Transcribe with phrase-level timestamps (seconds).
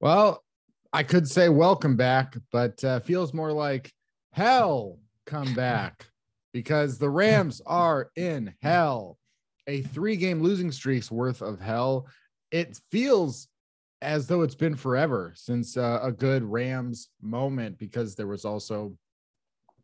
[0.00, 0.42] Well,
[0.94, 3.92] I could say welcome back, but uh, feels more like
[4.32, 6.06] hell come back
[6.54, 9.18] because the Rams are in hell.
[9.66, 12.08] A three game losing streak's worth of hell.
[12.50, 13.48] It feels
[14.00, 18.96] as though it's been forever since uh, a good Rams moment because there was also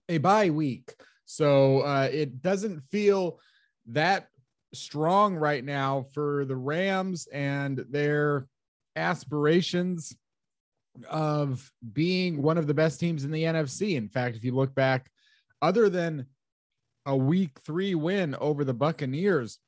[0.09, 0.95] a bye week.
[1.27, 3.39] So uh, it doesn't feel
[3.89, 4.29] that
[4.73, 8.49] strong right now for the Rams and their
[8.97, 10.17] aspirations
[11.09, 13.97] of being one of the best teams in the NFC.
[13.97, 15.11] In fact, if you look back,
[15.63, 16.27] other than
[17.05, 19.59] a week three win over the Buccaneers,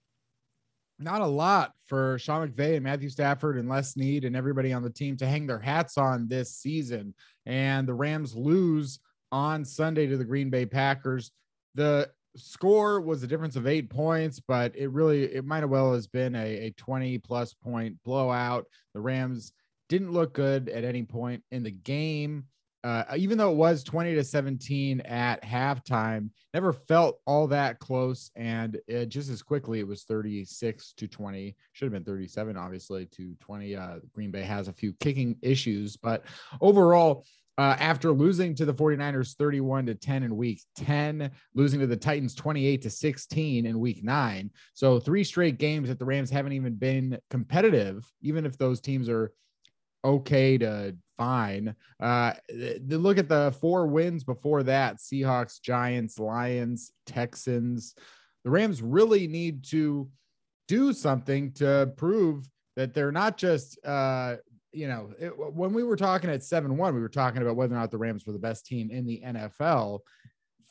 [0.98, 4.83] not a lot for Sean McVay and Matthew Stafford and Les Snead and everybody on
[4.83, 7.14] the team to hang their hats on this season.
[7.47, 8.98] And the Rams lose
[9.30, 11.30] on Sunday to the Green Bay Packers.
[11.74, 15.92] The score was a difference of eight points, but it really it might have well
[15.92, 18.67] has been a, a 20 plus point blowout.
[18.95, 19.53] The Rams
[19.89, 22.45] didn't look good at any point in the game.
[22.84, 28.30] Uh, even though it was 20 to 17 at halftime, never felt all that close.
[28.36, 31.56] And it, just as quickly, it was 36 to 20.
[31.73, 33.77] Should have been 37, obviously, to 20.
[33.77, 36.25] Uh, Green Bay has a few kicking issues, but
[36.61, 37.25] overall,
[37.59, 41.97] uh, after losing to the 49ers 31 to 10 in week 10, losing to the
[41.97, 44.51] Titans 28 to 16 in week nine.
[44.75, 49.09] So, three straight games that the Rams haven't even been competitive, even if those teams
[49.09, 49.33] are
[50.05, 51.75] okay to fine.
[52.01, 52.34] Uh,
[52.86, 57.97] look at the four wins before that Seahawks, Giants, Lions, Texans.
[58.45, 60.08] The Rams really need to
[60.68, 64.36] do something to prove that they're not just uh,
[64.73, 67.74] you know, it, when we were talking at 7 1, we were talking about whether
[67.74, 70.01] or not the Rams were the best team in the NFL.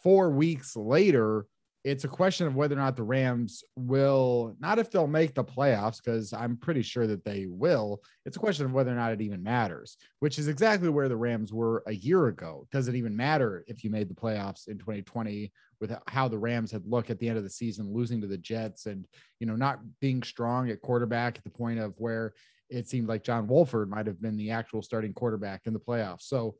[0.03, 1.45] Four weeks later,
[1.87, 5.43] it's a question of whether or not the Rams will, not if they'll make the
[5.43, 8.01] playoffs, because I'm pretty sure that they will.
[8.25, 11.15] It's a question of whether or not it even matters, which is exactly where the
[11.15, 12.67] Rams were a year ago.
[12.71, 16.71] Does it even matter if you made the playoffs in 2020 with how the Rams
[16.71, 19.07] had looked at the end of the season, losing to the Jets and,
[19.39, 22.33] you know, not being strong at quarterback at the point of where
[22.69, 26.23] it seemed like John Wolford might have been the actual starting quarterback in the playoffs.
[26.23, 26.55] So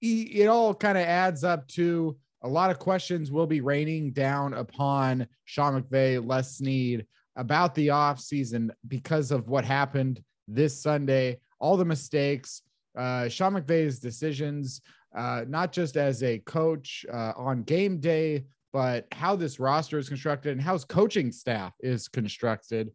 [0.00, 4.52] it all kind of adds up to a lot of questions will be raining down
[4.52, 7.06] upon Sean McVay, Les Snead
[7.36, 12.62] about the offseason because of what happened this Sunday, all the mistakes,
[12.96, 14.82] uh, Sean McVay's decisions,
[15.16, 20.08] uh, not just as a coach uh, on game day, but how this roster is
[20.08, 22.90] constructed and how his coaching staff is constructed.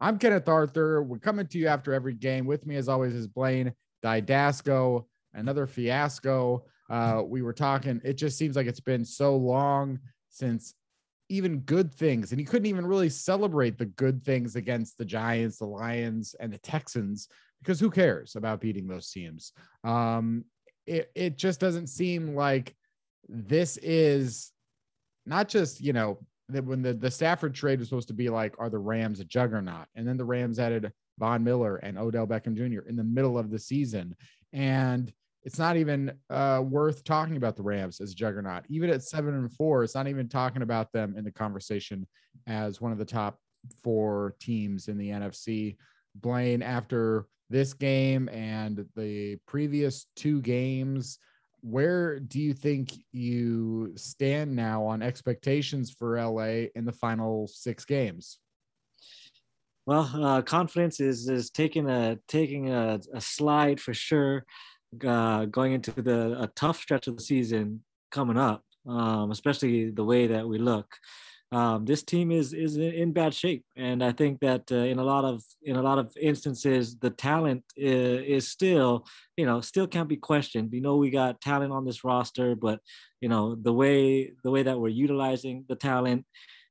[0.00, 1.02] I'm Kenneth Arthur.
[1.02, 2.46] We're coming to you after every game.
[2.46, 3.72] With me, as always, is Blane
[4.02, 5.04] Didasco.
[5.34, 6.64] Another fiasco.
[6.88, 8.00] Uh, we were talking.
[8.02, 9.98] It just seems like it's been so long
[10.30, 10.74] since
[11.28, 15.58] even good things, and he couldn't even really celebrate the good things against the Giants,
[15.58, 17.28] the Lions, and the Texans
[17.60, 19.52] because who cares about beating those teams?
[19.84, 20.44] Um,
[20.86, 22.74] it it just doesn't seem like
[23.28, 24.50] this is
[25.26, 26.18] not just you know
[26.52, 29.24] that when the, the Stafford trade was supposed to be like, are the Rams a
[29.24, 29.86] juggernaut?
[29.94, 32.88] And then the Rams added Von Miller and Odell Beckham Jr.
[32.88, 34.16] in the middle of the season.
[34.52, 35.12] And
[35.42, 38.64] it's not even uh, worth talking about the Rams as a juggernaut.
[38.68, 42.06] Even at seven and four, it's not even talking about them in the conversation
[42.46, 43.38] as one of the top
[43.82, 45.76] four teams in the NFC.
[46.14, 51.18] Blane, after this game and the previous two games,
[51.62, 57.84] where do you think you stand now on expectations for LA in the final six
[57.84, 58.38] games?
[59.86, 64.44] Well, uh, confidence is is taking a taking a, a slide for sure,
[65.04, 70.04] uh, going into the a tough stretch of the season coming up, um, especially the
[70.04, 70.96] way that we look
[71.52, 75.04] um, this team is is in bad shape, and I think that uh, in a
[75.04, 79.04] lot of in a lot of instances, the talent is, is, still
[79.36, 80.72] you know still can't be questioned.
[80.72, 82.78] You know, we got talent on this roster, but
[83.20, 86.24] you know the way the way that we're utilizing the talent,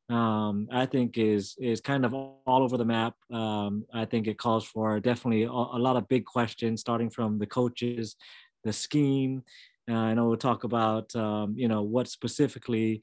[0.08, 3.16] um, I think is is kind of all over the map.
[3.34, 7.38] Um, I think it calls for definitely a, a, lot of big questions, starting from
[7.38, 8.16] the coaches,
[8.64, 9.44] the scheme.
[9.92, 13.02] Uh, I know we'll talk about um, you know what specifically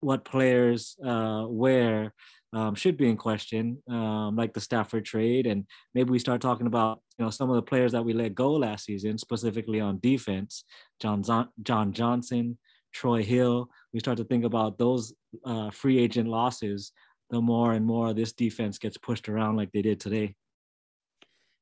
[0.00, 2.12] what players uh, where.
[2.56, 6.66] um, should be in question, um, like the Stafford trade, and maybe we start talking
[6.66, 9.98] about you know some of the players that we let go last season, specifically on
[10.00, 10.64] defense,
[10.98, 11.22] John
[11.62, 12.56] John Johnson,
[12.94, 13.68] Troy Hill.
[13.92, 15.12] We start to think about those
[15.44, 16.92] uh, free agent losses.
[17.28, 20.34] The more and more this defense gets pushed around like they did today.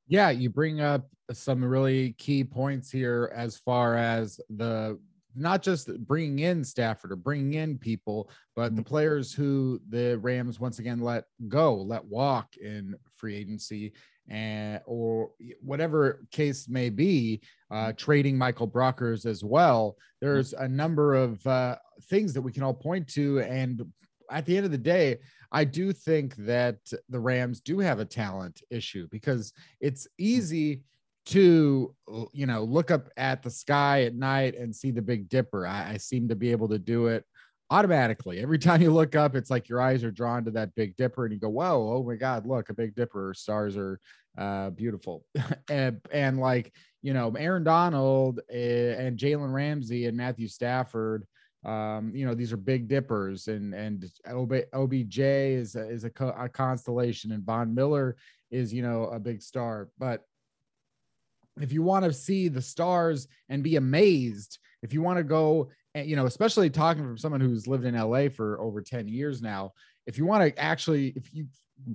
[0.07, 4.99] Yeah, you bring up some really key points here as far as the
[5.35, 8.77] not just bringing in Stafford or bringing in people, but mm-hmm.
[8.77, 13.93] the players who the Rams once again let go, let walk in free agency,
[14.29, 19.97] and or whatever case may be, uh, trading Michael Brockers as well.
[20.21, 23.85] There's a number of uh, things that we can all point to, and
[24.31, 25.19] at the end of the day,
[25.53, 26.79] I do think that
[27.09, 30.83] the Rams do have a talent issue because it's easy
[31.27, 31.95] to
[32.33, 35.67] you know look up at the sky at night and see the big dipper.
[35.67, 37.25] I, I, seem to be able to do it
[37.71, 38.41] automatically.
[38.41, 41.25] Every time you look up it's like your eyes are drawn to that big dipper
[41.25, 43.99] and you go whoa oh my god look a big dipper stars are
[44.37, 45.25] uh, beautiful.
[45.71, 51.27] And, and like you know aaron donald eh, and jalen ramsey and matthew stafford
[51.65, 56.35] um, you know, these are big dippers and, and OBJ is a, is a, co-
[56.39, 58.17] a constellation and Von Miller
[58.51, 60.25] is, you know, a big star, but
[61.61, 65.71] if you want to see the stars and be amazed, if you want to go,
[65.95, 69.73] you know, especially talking from someone who's lived in LA for over 10 years now,
[70.07, 71.47] if you want to actually, if you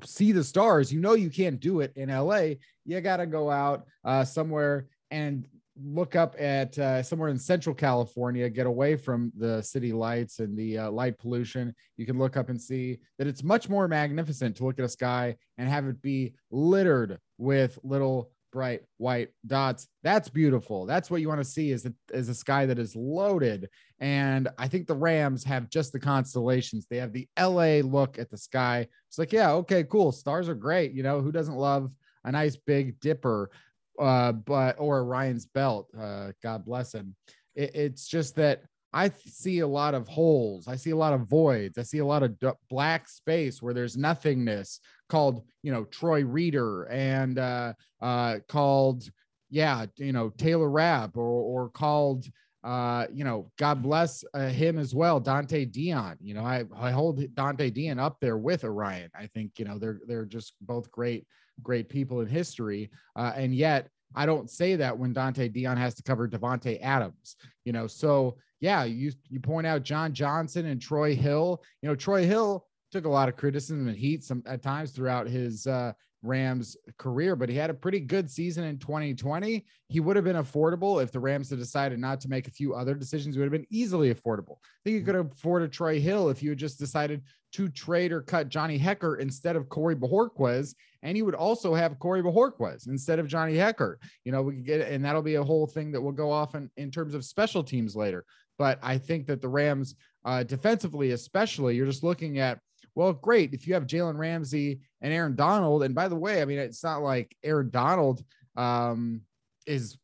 [0.03, 2.53] see the stars, you know, you can't do it in LA.
[2.85, 5.45] You got to go out uh, somewhere and
[5.81, 10.57] look up at uh, somewhere in central California, get away from the city lights and
[10.57, 11.73] the uh, light pollution.
[11.97, 14.89] You can look up and see that it's much more magnificent to look at a
[14.89, 19.87] sky and have it be littered with little bright white dots.
[20.03, 20.85] That's beautiful.
[20.85, 23.69] That's what you want to see is a, is a sky that is loaded.
[23.99, 26.87] And I think the Rams have just the constellations.
[26.89, 28.87] They have the LA look at the sky.
[29.07, 30.11] It's like, yeah, okay, cool.
[30.11, 30.93] Stars are great.
[30.93, 31.91] You know, who doesn't love
[32.23, 33.51] a nice big dipper?
[33.99, 35.87] Uh, but or Orion's belt.
[35.99, 37.15] Uh, God bless him.
[37.55, 38.63] It, it's just that
[38.93, 40.67] I see a lot of holes.
[40.67, 41.77] I see a lot of voids.
[41.77, 46.23] I see a lot of d- black space where there's nothingness called, you know, Troy
[46.23, 49.09] Reeder and uh, uh, called,
[49.49, 52.27] yeah, you know, Taylor Rapp or, or called,
[52.63, 56.91] uh, you know, God bless uh, him as well, Dont'e Deayon You know, I, I
[56.91, 59.09] hold Dont'e Deayon up there with Orion.
[59.15, 61.25] I think, you know, they're they're just both great,
[61.61, 62.91] great people in history.
[63.15, 67.35] Uh, and yet I don't say that when Dont'e Deayon has to cover Davante Adams,
[67.63, 67.87] you know.
[67.87, 71.63] So yeah, you you point out John Johnson and Troy Hill.
[71.81, 75.27] You know, Troy Hill took a lot of criticism and heat some at times throughout
[75.27, 79.65] his uh, Rams career, but he had a pretty good season in 2020.
[79.87, 82.73] He would have been affordable if the Rams had decided not to make a few
[82.73, 83.35] other decisions.
[83.35, 84.57] It would have been easily affordable.
[84.61, 88.11] I think you could afford a Troy Hill if you had just decided to trade
[88.11, 92.87] or cut Johnny Hekker instead of Corey Bojorquez, and you would also have Corey Bojorquez
[92.87, 93.95] instead of Johnny Hekker.
[94.25, 96.53] You know, we could get, and that'll be a whole thing that will go off
[96.55, 98.25] in, in terms of special teams later.
[98.57, 99.95] But I think that the Rams,
[100.25, 102.59] uh, defensively, especially, you're just looking at
[102.99, 103.53] well, great.
[103.53, 106.83] If you have Jalen Ramsey and Aaron Donald, and by the way, I mean, it's
[106.83, 108.21] not like Aaron Donald
[108.57, 109.21] um,
[109.65, 109.97] is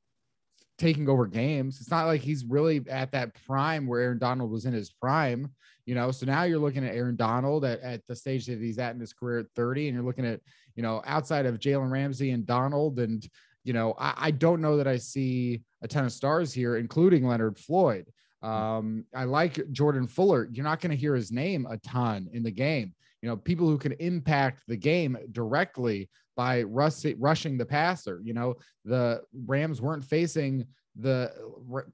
[0.78, 1.82] taking over games.
[1.82, 5.52] It's not like he's really at that prime where Aaron Donald was in his prime,
[5.86, 6.10] you know.
[6.10, 9.02] So now you're looking at Aaron Donald at, at the stage that he's at in
[9.02, 10.40] his career at 30, and you're looking at,
[10.76, 13.00] you know, outside of Jalen Ramsey and Donald.
[13.00, 13.28] And,
[13.66, 17.28] you know, I, I don't know that I see a ton of stars here, including
[17.28, 18.06] Leonard Floyd.
[18.46, 20.48] Um, I like Jordan Fuller.
[20.52, 22.94] You're not going to hear his name a ton in the game.
[23.22, 28.22] You know, people who can impact the game directly by rush, rushing the passer.
[28.24, 31.34] You know, the Rams weren't facing the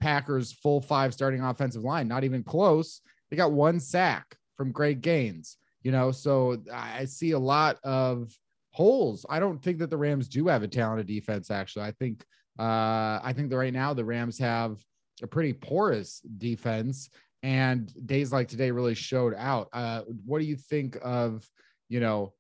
[0.02, 3.00] Packers' full five starting offensive line, not even close.
[3.30, 5.58] They got one sack from Greg Gaines.
[5.84, 8.36] You know, so I see a lot of
[8.72, 9.26] holes.
[9.30, 11.50] I don't think that the Rams do have a talented defense.
[11.50, 12.26] Actually, I think
[12.60, 14.84] uh, I think that right now the Rams have
[15.22, 17.10] a pretty porous defense,
[17.44, 19.70] and days like today really showed out.
[19.74, 21.48] Uh, what do you think of,
[21.90, 22.34] you know,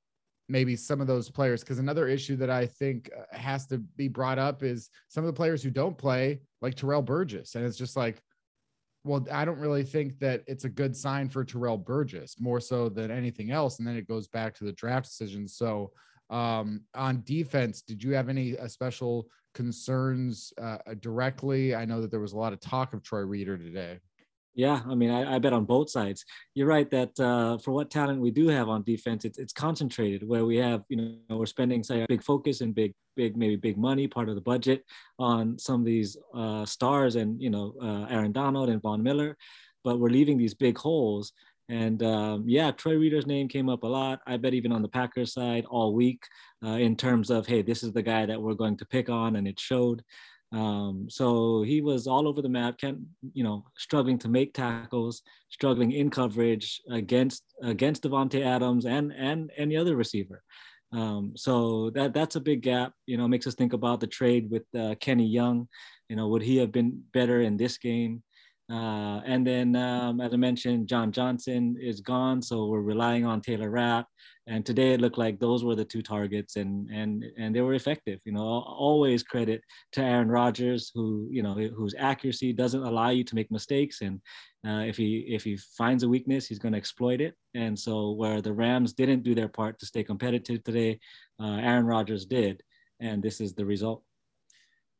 [0.47, 1.61] maybe some of those players?
[1.61, 5.27] Because another issue that I think uh, has to be brought up is some of
[5.27, 8.21] the players who don't play, like Terrell Burgess, and it's just like,
[9.03, 12.87] well, I don't really think that it's a good sign for Terrell Burgess more so
[12.87, 13.79] than anything else.
[13.79, 15.55] And then it goes back to the draft decisions.
[15.55, 15.91] So,
[16.31, 21.75] um, on defense, did you have any uh, special concerns uh, directly?
[21.75, 23.99] I know that there was a lot of talk of Troy Reeder today.
[24.53, 26.25] Yeah, I mean, I, I bet on both sides.
[26.55, 30.27] You're right that uh, for what talent we do have on defense, it's, it's concentrated.
[30.27, 33.55] Where we have, you know, we're spending say a big focus and big, big, maybe
[33.55, 34.83] big money, part of the budget
[35.19, 39.37] on some of these uh, stars and you know, uh, Aaron Donald and Von Miller,
[39.85, 41.31] but we're leaving these big holes
[41.71, 44.19] And um, yeah, Troy Reeder's name came up a lot.
[44.27, 46.21] I bet even on the Packers side all week
[46.65, 49.37] uh, in terms of, hey, this is the guy that we're going to pick on,
[49.37, 50.03] and it showed.
[50.51, 55.21] Um, so he was all over the map, can you know, struggling to make tackles,
[55.49, 60.43] struggling in coverage against against Davante Adams and and any other receiver.
[60.91, 62.91] Um, so that that's a big gap.
[63.05, 65.69] You know, makes us think about the trade with uh, Kenny Young.
[66.09, 68.21] You know, would he have been better in this game?
[68.71, 73.41] Uh, and then, um, as I mentioned, John Johnson is gone, so we're relying on
[73.41, 74.07] Taylor Rapp.
[74.47, 77.73] And today it looked like those were the two targets, and and and they were
[77.73, 78.19] effective.
[78.23, 79.61] You know, always credit
[79.93, 84.21] to Aaron Rodgers, who you know whose accuracy doesn't allow you to make mistakes, and
[84.65, 87.35] uh, if he if he finds a weakness, he's going to exploit it.
[87.53, 90.99] And so, where the Rams didn't do their part to stay competitive today,
[91.41, 92.63] uh, Aaron Rodgers did,
[93.01, 94.01] and this is the result.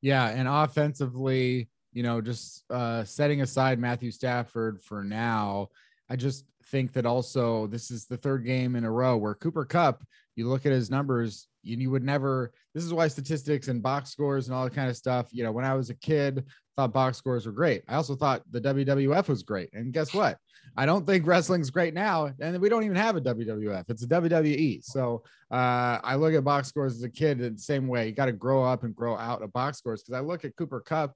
[0.01, 5.69] Yeah, and offensively, you know, just uh, setting aside Matthew Stafford for now,
[6.09, 9.65] I just think that also this is the third game in a row where Cooper
[9.65, 10.03] Kupp,
[10.35, 14.09] you look at his numbers, you, you would never, this is why statistics and box
[14.09, 16.45] scores and all that kind of stuff, you know, when I was a kid,
[16.75, 17.83] thought box scores were great.
[17.87, 19.69] I also thought the WWF was great.
[19.73, 20.37] And guess what?
[20.77, 22.31] I don't think wrestling's great now.
[22.39, 23.89] And we don't even have a WWF.
[23.89, 24.83] It's a WWE.
[24.83, 28.07] So uh, I look at box scores as a kid the same way.
[28.07, 30.03] You got to grow up and grow out of box scores.
[30.03, 31.13] Cause I look at Cooper Kupp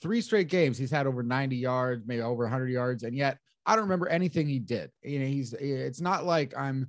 [0.00, 3.74] three straight games he's had over 90 yards maybe over 100 yards and yet i
[3.74, 4.90] don't remember anything he did.
[5.02, 6.88] You know he's it's not like i'm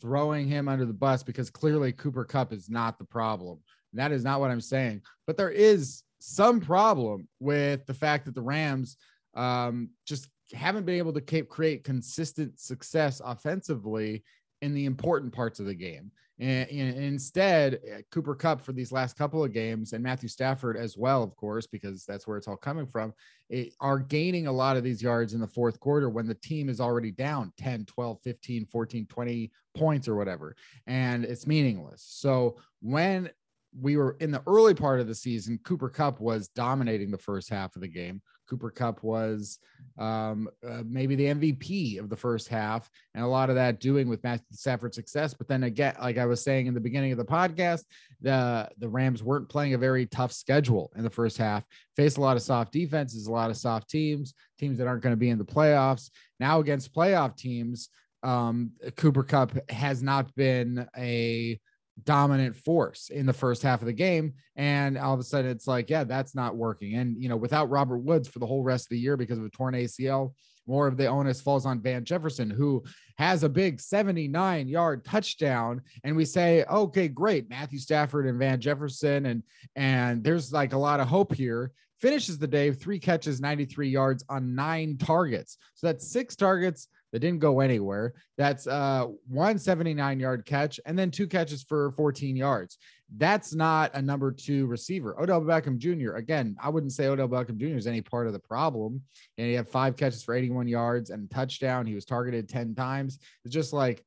[0.00, 3.58] throwing him under the bus because clearly cooper Kupp is not the problem.
[3.92, 5.02] That is not what i'm saying.
[5.26, 8.96] But there is some problem with the fact that the rams
[9.34, 14.24] um, just haven't been able to create consistent success offensively
[14.62, 18.92] in the important parts of the game and, and, instead, uh, Cooper Kupp for these
[18.92, 22.48] last couple of games and Matthew Stafford as well, of course, because that's where it's
[22.48, 23.12] all coming from,
[23.50, 26.70] it, are gaining a lot of these yards in the fourth quarter when the team
[26.70, 30.56] is already down 10, 12, 15, 14, 20 points or whatever.
[30.86, 32.02] And it's meaningless.
[32.08, 33.30] So when
[33.78, 37.50] we were in the early part of the season, Cooper Kupp was dominating the first
[37.50, 38.22] half of the game.
[38.50, 39.58] Cooper Kupp was
[39.98, 44.08] um, uh, maybe the MVP of the first half, and a lot of that doing
[44.08, 45.32] with Matthew Stafford's success.
[45.32, 47.84] But then again, like I was saying in the beginning of the podcast,
[48.20, 51.64] the the Rams weren't playing a very tough schedule in the first half.
[51.96, 55.14] Faced a lot of soft defenses, a lot of soft teams, teams that aren't going
[55.14, 56.10] to be in the playoffs.
[56.40, 57.88] Now against playoff teams,
[58.22, 61.60] um, Cooper Kupp has not been a
[62.04, 64.34] dominant force in the first half of the game.
[64.56, 66.94] And all of a sudden it's like, yeah, that's not working.
[66.96, 69.44] And, you know, without Robert Woods for the whole rest of the year because of
[69.44, 70.32] a torn ACL,
[70.66, 72.84] more of the onus falls on Van Jefferson, who
[73.18, 75.82] has a big 79 yard touchdown.
[76.04, 77.50] And we say, okay, great.
[77.50, 79.26] Matthew Stafford and Van Jefferson.
[79.26, 79.42] And,
[79.74, 81.72] and there's like a lot of hope here.
[82.00, 85.58] Finishes the day, three catches, 93 yards on nine targets.
[85.74, 88.14] So that's six targets that didn't go anywhere.
[88.38, 92.78] That's uh, one 79 yard catch and then two catches for 14 yards.
[93.16, 95.20] That's not a number two receiver.
[95.20, 96.14] Odell Beckham Jr.
[96.14, 97.76] Again, I wouldn't say Odell Beckham Jr.
[97.76, 99.02] is any part of the problem.
[99.36, 101.86] And he had five catches for 81 yards and touchdown.
[101.86, 103.18] He was targeted 10 times.
[103.44, 104.04] It's just like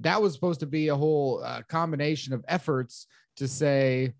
[0.00, 4.12] that was supposed to be a whole uh, combination of efforts to say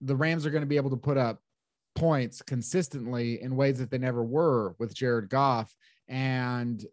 [0.00, 1.42] the Rams are going to be able to put up
[1.94, 5.74] points consistently in ways that they never were with Jared Goff
[6.10, 6.84] and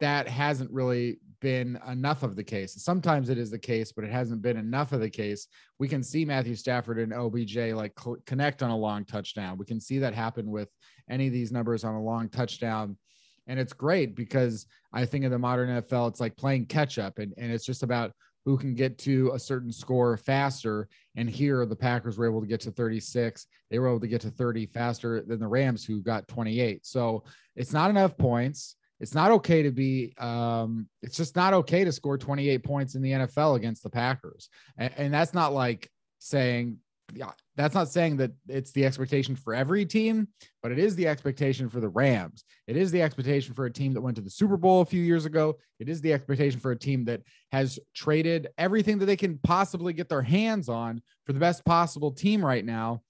[0.00, 2.82] that hasn't really been enough of the case.
[2.82, 5.46] Sometimes it is the case, but it hasn't been enough of the case.
[5.78, 7.96] We can see Matthew Stafford and OBJ like
[8.26, 9.56] connect on a long touchdown.
[9.56, 10.68] We can see that happen with
[11.08, 12.98] any of these numbers on a long touchdown.
[13.46, 17.18] And it's great because I think in the modern NFL, it's like playing catch up
[17.18, 18.12] and, and it's just about
[18.46, 20.88] who can get to a certain score faster.
[21.16, 23.44] And here the Packers were able to get to 36.
[23.70, 26.86] They were able to get to 30 faster than the Rams, who got 28.
[26.86, 27.24] So
[27.56, 28.76] it's not enough points.
[29.00, 33.02] It's not okay to be, um, it's just not okay to score 28 points in
[33.02, 34.48] the NFL against the Packers.
[34.78, 36.78] And, and that's not like saying,
[37.14, 40.28] yeah, that's not saying that it's the expectation for every team,
[40.62, 42.44] but it is the expectation for the Rams.
[42.66, 45.02] It is the expectation for a team that went to the Super Bowl a few
[45.02, 45.56] years ago.
[45.78, 47.22] It is the expectation for a team that
[47.52, 52.10] has traded everything that they can possibly get their hands on for the best possible
[52.10, 53.02] team right now.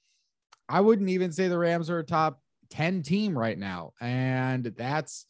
[0.69, 3.93] I wouldn't even say the Rams are a top 10 team right now.
[4.01, 5.27] And that's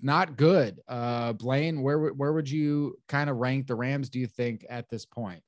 [0.00, 0.80] not good.
[0.86, 4.88] Uh, Blane, where, where would you kind of rank the Rams, do you think, at
[4.90, 5.42] this point?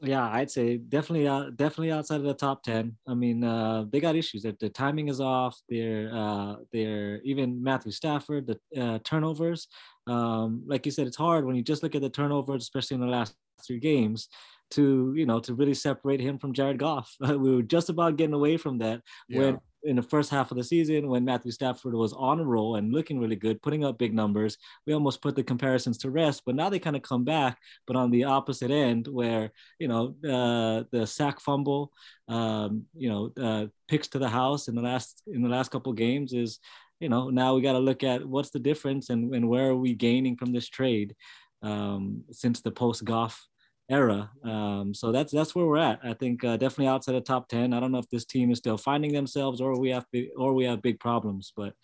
[0.00, 2.96] Yeah, I'd say definitely, uh, definitely outside of the top ten.
[3.08, 4.42] I mean, uh, they got issues.
[4.42, 5.60] That the timing is off.
[5.68, 9.66] They're, uh, they're even Matthew Stafford, the uh, turnovers.
[10.06, 13.00] Um, like you said, it's hard when you just look at the turnovers, especially in
[13.00, 13.34] the last
[13.66, 14.28] three games
[14.70, 17.14] to you know to really separate him from Jared Goff.
[17.20, 19.38] we were just about getting away from that yeah.
[19.38, 22.76] when in the first half of the season when Matthew Stafford was on a roll
[22.76, 26.42] and looking really good, putting up big numbers, we almost put the comparisons to rest.
[26.44, 30.14] But now they kind of come back, but on the opposite end, where you know
[30.24, 31.92] uh, the sack fumble,
[32.28, 35.92] um, you know, uh, picks to the house in the last in the last couple
[35.92, 36.58] games is,
[37.00, 39.76] you know, now we got to look at what's the difference and and where are
[39.76, 41.14] we gaining from this trade
[41.62, 43.46] um, since the post Goff
[43.88, 44.30] era.
[44.44, 46.00] Um, so that's that's where we're at.
[46.02, 47.72] I think uh, definitely outside the top ten.
[47.72, 50.52] I don't know if this team is still finding themselves or we have big, or
[50.54, 51.74] we have big problems, but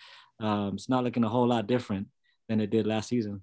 [0.40, 2.08] um, it's not looking a whole lot different
[2.48, 3.42] than it did last season.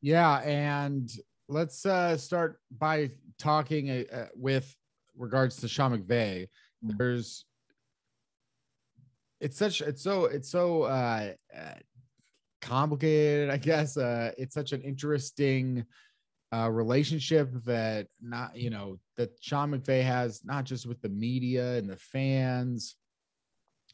[0.00, 1.10] Yeah, and
[1.48, 4.74] let's uh, start by talking uh, uh with
[5.16, 6.48] regards to Sean McVay.
[6.84, 6.98] Mm.
[6.98, 7.44] There's
[9.40, 11.74] it's such it's so it's so uh, uh
[12.62, 15.84] complicated i guess uh it's such an interesting
[16.56, 21.74] uh, relationship that not you know that Sean McVay has not just with the media
[21.74, 22.96] and the fans,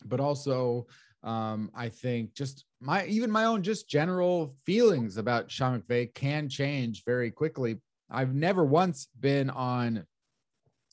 [0.05, 0.87] but also
[1.23, 6.49] um, I think just my even my own just general feelings about Sean McVay can
[6.49, 7.79] change very quickly.
[8.11, 10.05] I've never once been on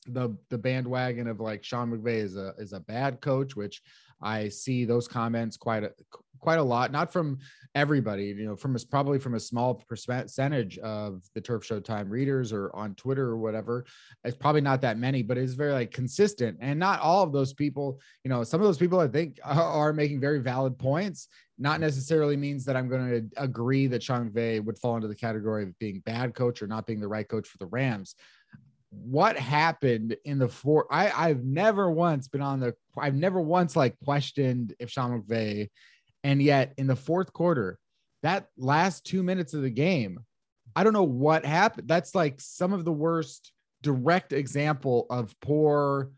[0.06, 3.82] the the bandwagon of like Sean McVay is a is a bad coach, which
[4.22, 5.92] I see those comments quite a
[6.40, 7.38] quite a lot, not from
[7.74, 12.10] everybody, you know, from us probably from a small percentage of the Turf Show Times
[12.10, 13.84] readers or on Twitter or whatever.
[14.24, 16.58] It's probably not that many, but it's very like consistent.
[16.60, 19.92] And not all of those people, you know, some of those people I think are
[19.92, 21.28] making very valid points.
[21.58, 25.62] Not necessarily means that I'm going to agree that McVay would fall into the category
[25.62, 28.14] of being bad coach or not being the right coach for the Rams
[28.90, 33.76] what happened in the four I, I've never once been on the I've never once
[33.76, 35.68] like questioned if Sean McVay
[36.24, 37.78] and yet in the fourth quarter,
[38.22, 40.20] that last two minutes of the game,
[40.76, 41.88] I don't know what happened.
[41.88, 46.10] That's like some of the worst direct example of poor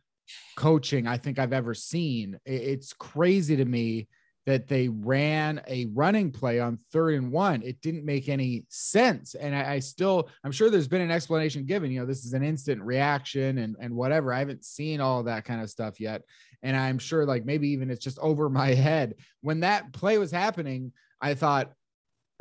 [0.57, 2.39] coaching I think I've ever seen.
[2.45, 4.09] It's crazy to me
[4.47, 7.63] that they ran a running play on third and one.
[7.63, 9.35] It didn't make any sense.
[9.35, 12.33] And I, I, still, I'm sure there's been an explanation given, you know, this is
[12.33, 14.33] an instant reaction and, and whatever.
[14.33, 16.23] I haven't seen all that kind of stuff yet.
[16.63, 19.15] And I'm sure like maybe even it's just over my head.
[19.43, 21.73] When that play was happening, I thought,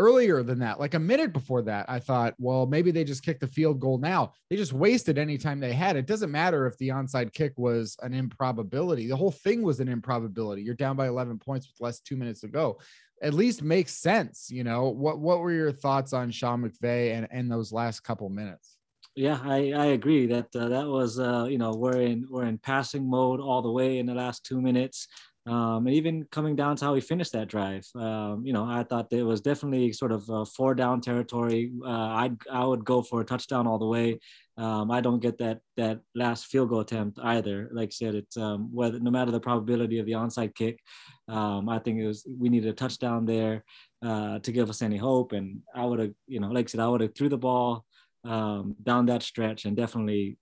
[0.02, 3.42] earlier than that, like a minute before that, I thought, well, maybe they just kicked
[3.42, 4.34] the field goal now.
[4.50, 5.96] They just wasted any time they had.
[5.96, 9.08] It doesn't matter if the onside kick was an improbability.
[9.08, 10.64] The whole thing was an improbability.
[10.64, 12.80] You're down by 11 points with less two minutes to go.
[13.22, 14.90] At least makes sense, you know.
[14.90, 18.78] What what were your thoughts on Sean McVay and, and those last couple minutes?
[19.16, 22.58] Yeah, I, I agree that uh, that was uh, you know we're in we're in
[22.58, 25.08] passing mode all the way in the last two minutes.
[25.48, 28.84] Um, and even coming down to how he finished that drive, um, you know, I
[28.84, 31.72] thought it was definitely sort of a four down territory.
[31.84, 34.20] Uh, I I would go for a touchdown all the way.
[34.58, 37.70] Um, I don't get that that last field goal attempt either.
[37.74, 40.80] Like I said, it's um, whether no matter the probability of the onside kick,
[41.28, 43.64] um, I think it was we needed a touchdown there
[44.04, 45.32] uh, to give us any hope.
[45.32, 47.84] And I would have, you know, like I said, I would have threw the ball
[48.24, 50.38] um, down that stretch and definitely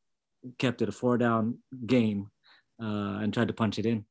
[0.57, 2.29] kept it a four down game
[2.81, 4.05] uh, and tried to punch it in.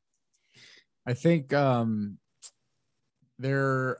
[1.08, 2.18] I think um,
[3.38, 3.96] there.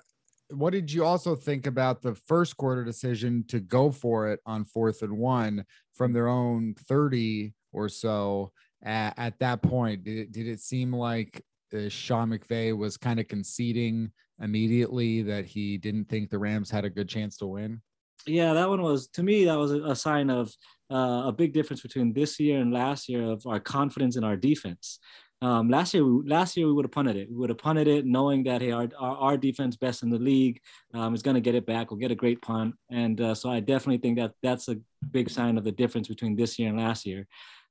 [0.50, 4.64] What did you also think about the first quarter decision to go for it on
[4.64, 8.52] fourth and one from their own 30 or so?
[8.82, 11.42] At, at that point, did it, did it seem like
[11.74, 16.84] uh, Sean McVay was kind of conceding immediately that he didn't think the Rams had
[16.84, 17.80] a good chance to win?
[18.26, 20.52] Yeah, that one was to me that was a, sign of
[20.90, 24.36] uh, a big difference between this year and last year of our confidence in our
[24.36, 24.98] defense.
[25.40, 27.30] Um, last year, last year we would have punted it.
[27.30, 30.18] We would have punted it, knowing that hey, our our, our defense best in the
[30.18, 30.60] league
[30.94, 31.90] um, is going to get it back.
[31.90, 34.78] We'll get a great punt, and uh, so I definitely think that that's a
[35.12, 37.26] big sign of the difference between this year and last year.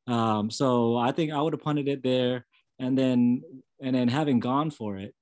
[0.08, 2.46] Um, so I think I would have punted it there,
[2.80, 3.42] and then
[3.82, 5.14] and then having gone for it,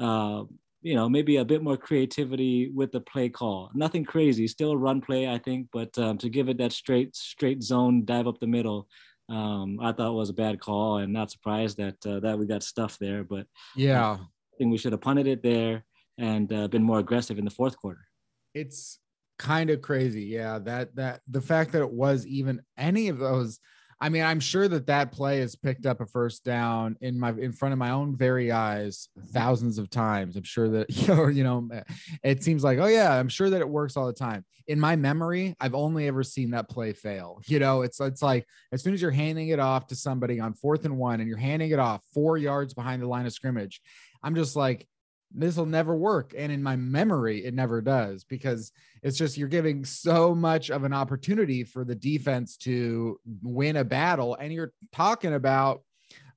[0.00, 0.42] uh,
[0.82, 3.70] you know, maybe a bit more creativity with the play call.
[3.72, 7.62] Nothing crazy, still run play, I think, but um, to give it that straight straight
[7.62, 8.88] zone dive up the middle
[9.28, 12.46] um, I thought it was a bad call, and not surprised that uh, that we
[12.46, 13.24] got stuff there.
[13.24, 15.84] But yeah, I think we should have punted it there
[16.18, 18.06] and uh, been more aggressive in the fourth quarter.
[18.54, 18.98] It's
[19.38, 20.58] kind of crazy, yeah.
[20.58, 23.58] That that the fact that it was even any of those
[24.04, 27.30] I mean, I'm sure that that play has picked up a first down in my
[27.30, 30.36] in front of my own very eyes thousands of times.
[30.36, 31.70] I'm sure that you know, you know,
[32.22, 34.44] it seems like, oh yeah, I'm sure that it works all the time.
[34.66, 37.40] In my memory, I've only ever seen that play fail.
[37.46, 40.52] You know, it's it's like as soon as you're handing it off to somebody on
[40.52, 43.80] fourth and one, and you're handing it off four yards behind the line of scrimmage,
[44.22, 44.86] I'm just like,
[45.34, 46.32] this will never work.
[46.36, 50.84] And in my memory, it never does because it's just you're giving so much of
[50.84, 54.36] an opportunity for the defense to win a battle.
[54.36, 55.82] And you're talking about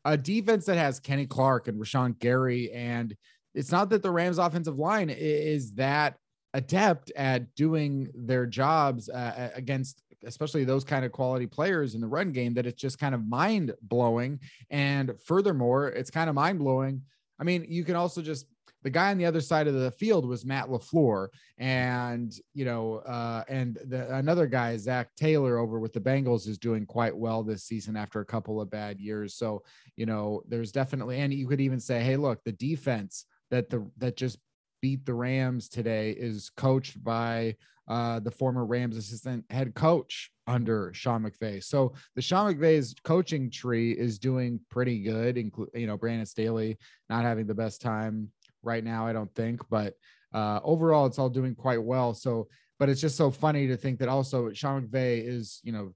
[0.03, 2.71] a defense that has Kenny Clark and Rashan Gary.
[2.71, 3.15] And
[3.53, 6.15] it's not that the Rams offensive line is that
[6.53, 12.07] adept at doing their jobs uh, against especially those kind of quality players in the
[12.07, 14.39] run game that it's just kind of mind blowing
[14.71, 17.01] and furthermore it's kind of mind blowing
[17.39, 18.47] i mean you can also just
[18.87, 21.27] the guy on the other side of the field was Matt LaFleur.
[21.57, 26.57] And, you know, uh, and the, another guy, Zac Taylor over with the Bengals is
[26.57, 29.35] doing quite well this season after a couple of bad years.
[29.35, 29.63] So,
[29.97, 33.85] you know, there's definitely, and you could even say, Hey, look, the defense that the,
[33.97, 34.37] that just
[34.81, 37.57] beat the Rams today is coached by
[37.89, 41.63] uh, the former Rams assistant head coach under Sean McVay.
[41.63, 46.77] So the Sean McVay's coaching tree is doing pretty good, including, you know, Brandon Staley
[47.09, 48.29] not having the best time
[48.63, 49.93] right now, I don't think, but
[50.33, 52.13] uh, overall, it's all doing quite well.
[52.13, 52.47] So,
[52.79, 55.93] but it's just so funny to think that also Sean McVay is, you know,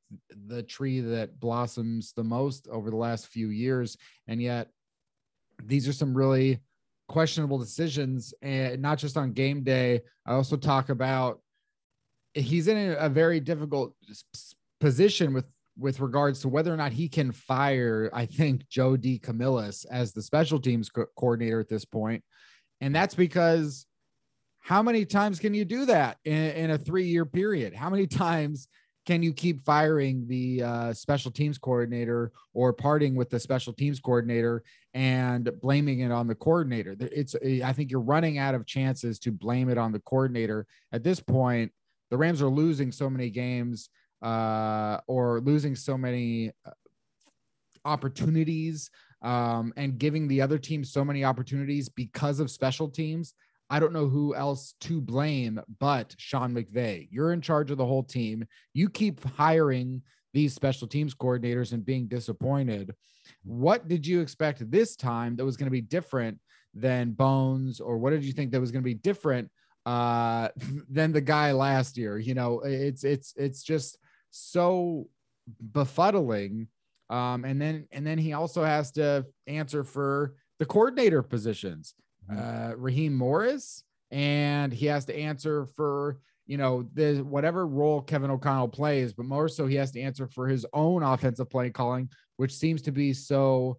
[0.48, 3.98] the tree that blossoms the most over the last few years,
[4.28, 4.70] and yet
[5.64, 6.60] these are some really
[7.08, 10.02] questionable decisions, and not just on game day.
[10.26, 11.42] I also talk about
[12.34, 13.94] he's in a, a very difficult
[14.80, 15.46] position with
[15.78, 20.22] with regards to whether or not he can fire, I think, Joe DeCamillis as the
[20.22, 22.24] special teams co- coordinator at this point.
[22.82, 23.86] And that's because
[24.60, 27.74] how many times can you do that in, in a three year period?
[27.74, 28.68] How many times
[29.06, 34.00] can you keep firing the uh, special teams coordinator or parting with the special teams
[34.00, 36.96] coordinator and blaming it on the coordinator?
[37.00, 40.68] It's, I think you're running out of chances to blame it on the coordinator.
[40.92, 41.72] At this point,
[42.12, 43.90] the Rams are losing so many games
[44.22, 46.72] uh, or losing so many uh,
[47.86, 48.90] opportunities
[49.22, 53.34] um, and giving the other team so many opportunities because of special teams.
[53.70, 57.08] I don't know who else to blame but Sean McVay.
[57.10, 58.46] You're in charge of the whole team.
[58.74, 60.02] You keep hiring
[60.34, 62.94] these special teams coordinators and being disappointed.
[63.44, 66.40] What did you expect this time that was going to be different
[66.74, 69.50] than Bones, or what did you think that was going to be different
[69.86, 70.50] uh,
[70.90, 72.18] than the guy last year?
[72.18, 73.98] You know, it's it's it's just
[74.32, 75.08] so
[75.72, 76.68] befuddling
[77.12, 81.94] um, and then and then he also has to answer for the coordinator positions,
[82.32, 82.72] mm-hmm.
[82.72, 88.32] uh, Raheem Morris, and he has to answer for you know the whatever role Kevin
[88.32, 92.10] O'Connell plays, but more so he has to answer for his own offensive play calling,
[92.38, 93.78] which seems to be so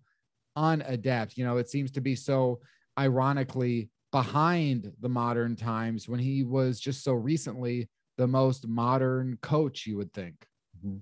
[0.58, 1.38] unadept.
[1.38, 2.60] You know, it seems to be so
[2.98, 7.88] ironically behind the modern times when he was just so recently
[8.22, 10.36] the most modern coach you would think.
[10.78, 10.98] Mm-hmm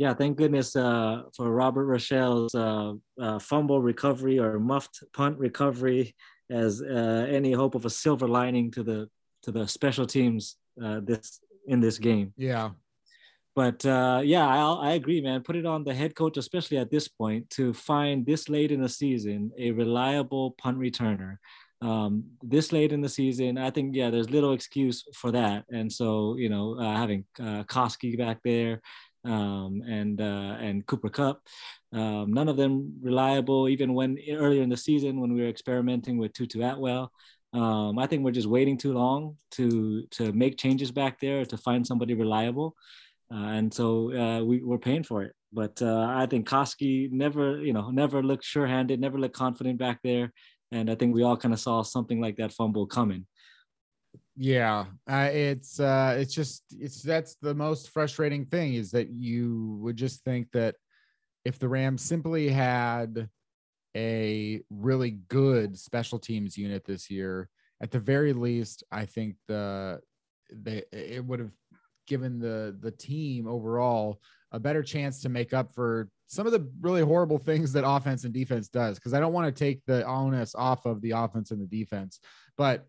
[0.00, 6.14] yeah, thank goodness uh, for Robert Rochell's uh, uh, fumble recovery or muffed punt recovery
[6.48, 9.10] as uh, any hope of a silver lining to the
[9.42, 12.32] to the special teams uh, this in this game.
[12.38, 12.70] Yeah.
[13.54, 15.42] But uh, yeah, I, I agree, man.
[15.42, 18.80] Put it on the head coach, especially at this point, to find this late in
[18.80, 21.36] the season a reliable punt returner.
[21.82, 25.64] Um, this late in the season, I think, yeah, there's little excuse for that.
[25.70, 28.80] And so, you know, having uh, Koski back there,
[29.24, 31.40] um, and uh, and Cooper Kupp,
[31.92, 36.18] Um, none of them reliable, even when earlier in the season when we were experimenting
[36.18, 37.10] with Tutu Atwell.
[37.52, 41.56] Um, I think we're just waiting too long to to make changes back there to
[41.56, 42.76] find somebody reliable,
[43.34, 45.32] uh, and so uh, we, we're paying for it.
[45.52, 49.98] But uh, I think Koski never, you know, never looked sure-handed, never looked confident back
[50.04, 50.32] there,
[50.72, 53.26] and I think we all kind of saw something like that fumble coming.
[54.36, 59.78] Yeah, uh, it's uh, it's just it's that's the most frustrating thing is that you
[59.82, 60.76] would just think that
[61.44, 63.28] if the Rams simply had
[63.96, 67.48] a really good special teams unit this year,
[67.82, 70.00] at the very least, I think the
[70.52, 71.52] they it would have
[72.06, 74.20] given the the team overall
[74.52, 78.24] a better chance to make up for some of the really horrible things that offense
[78.24, 81.50] and defense does because I don't want to take the onus off of the offense
[81.50, 82.20] and the defense,
[82.56, 82.86] but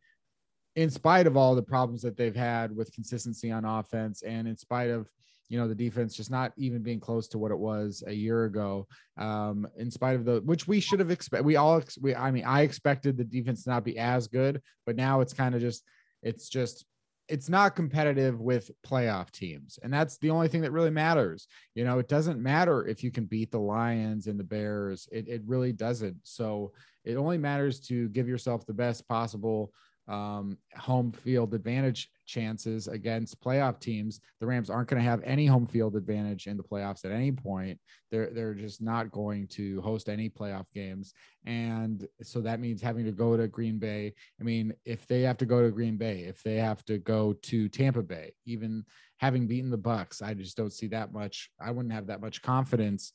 [0.76, 4.56] in spite of all the problems that they've had with consistency on offense and in
[4.56, 5.10] spite of
[5.50, 8.45] you know the defense just not even being close to what it was a year
[8.45, 12.32] ago um in spite of the which we should have expected we all we i
[12.32, 15.60] mean i expected the defense to not be as good but now it's kind of
[15.60, 15.84] just
[16.24, 16.86] it's just
[17.32, 21.86] it's not competitive with playoff teams and that's the only thing that really matters you
[21.86, 22.00] know?
[22.00, 25.72] It doesn't matter if you can beat the lions and the bears it, it really
[25.72, 26.17] doesn't.
[26.24, 29.74] So it only matters to give yourself the best possible
[30.08, 34.20] um, home field advantage chances against playoff teams.
[34.40, 37.32] The Rams aren't going to have any home field advantage in the playoffs at any
[37.32, 37.80] point.
[38.10, 41.14] They're they're just not going to host any playoff games,
[41.46, 44.14] and so that means having to go to Green Bay.
[44.40, 47.34] I mean, if they have to go to Green Bay, if they have to go
[47.34, 48.84] to Tampa Bay, even
[49.18, 51.52] having beaten the Bucks, I just don't see that much.
[51.60, 53.14] I wouldn't have that much confidence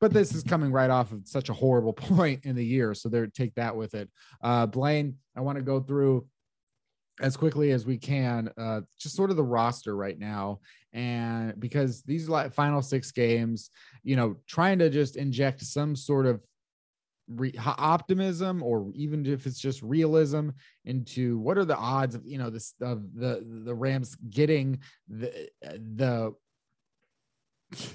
[0.00, 2.94] but this is coming right off of such a horrible point in the year.
[2.94, 4.08] So they take that with it.
[4.42, 6.26] Uh, Blane, I want to go through
[7.20, 10.60] as quickly as we can, uh, just sort of the roster right now.
[10.92, 13.70] And because these final six games,
[14.02, 16.40] you know, trying to just inject some sort of
[17.28, 20.50] re- optimism or even if it's just realism
[20.84, 24.78] into what are the odds of, you know, this, of the, the Rams getting
[25.08, 26.34] the, the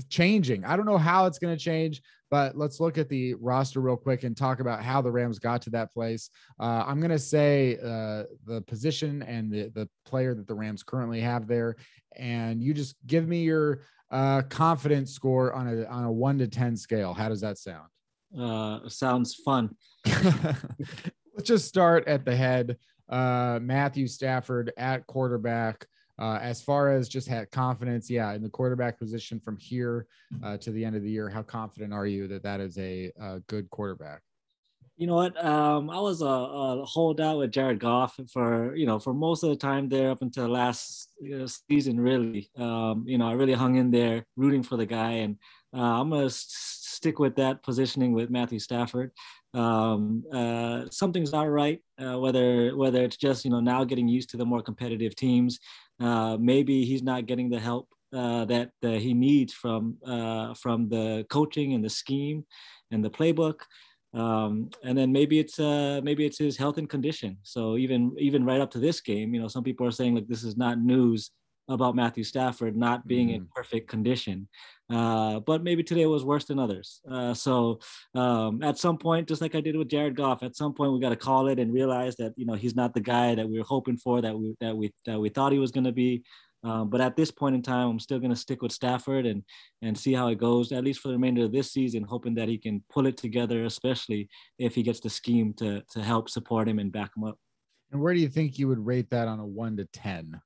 [0.10, 0.66] changing.
[0.66, 3.98] I don't know how it's going to change, but let's look at the roster real
[3.98, 6.30] quick and talk about how the Rams got to that place.
[6.60, 10.84] Uh, I'm going to say uh, the position and the, the player that the Rams
[10.84, 11.76] currently have there.
[12.16, 13.82] And you just give me your
[14.12, 17.14] uh, confidence score on a, on a one to 10 scale.
[17.14, 17.88] How does that sound?
[18.38, 19.76] Uh, sounds fun.
[20.06, 22.78] let's just start at the head.
[23.10, 25.86] Uh, Matthew Stafford at quarterback.
[26.22, 30.06] Uh, as far as just had confidence, yeah, in the quarterback position from here
[30.44, 33.12] uh, to the end of the year, how confident are you that that is a,
[33.20, 34.22] a good quarterback?
[34.98, 35.44] You know what?
[35.44, 39.50] Um, I was a, a, holdout with Jared Goff for you know for most of
[39.50, 41.10] the time there up until last
[41.68, 42.00] season.
[42.00, 45.38] Really, um, you know, I really hung in there rooting for the guy, and
[45.76, 49.12] uh, I'm gonna stick with that positioning with Matthew Stafford.
[49.56, 51.82] Um, uh, something's not right.
[52.00, 55.60] Uh, whether whether it's just you know now getting used to the more competitive teams,
[56.02, 61.26] uh, maybe he's not getting the help uh, that he needs from uh, from the
[61.30, 62.46] coaching and the scheme
[62.92, 63.62] and the playbook.
[64.14, 67.38] Um, and then maybe it's uh, maybe it's his health and condition.
[67.44, 70.28] So even even right up to this game, you know, some people are saying like
[70.28, 71.32] this is not news
[71.68, 73.36] about Matthew Stafford not being mm.
[73.36, 74.48] in perfect condition.
[74.90, 77.00] Uh, but maybe today was worse than others.
[77.10, 77.80] Uh, so
[78.14, 81.00] um, at some point, just like I did with Jared Goff, at some point we
[81.00, 83.58] got to call it and realize that you know he's not the guy that we
[83.58, 86.24] were hoping for, that we that we that we thought he was going to be.
[86.64, 89.44] Um, but at this point in time, I'm still going to stick with Stafford and
[89.82, 92.50] and see how it goes, at least for the remainder of this season, hoping that
[92.50, 94.28] he can pull it together, especially
[94.60, 97.38] if he gets the scheme to to help support him and back him up.
[97.92, 100.42] And where do you think you would rate that on a one to ten?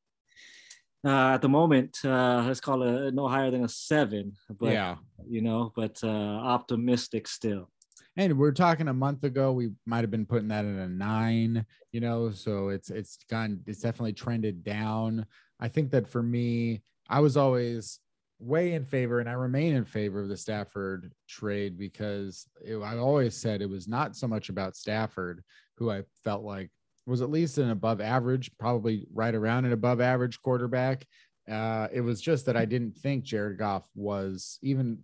[1.06, 4.34] Uh, at the moment, uh, let's call it no higher than a seven.
[4.50, 4.96] But, yeah,
[5.28, 7.70] you know, but uh, optimistic still.
[8.18, 11.66] And we're talking a month ago, we might have been putting that at a nine,
[11.92, 15.26] you know, so it's it's gone, it's definitely trended down.
[15.60, 18.00] I think that for me, I was always
[18.40, 22.98] way in favor, and I remain in favor of the Stafford trade because it, I
[22.98, 25.44] always said it was not so much about Stafford,
[25.78, 26.72] who I felt like
[27.06, 31.06] was at least an above average, probably right around an above average quarterback.
[31.50, 35.00] Uh, it was just that I didn't think Jared Goff was even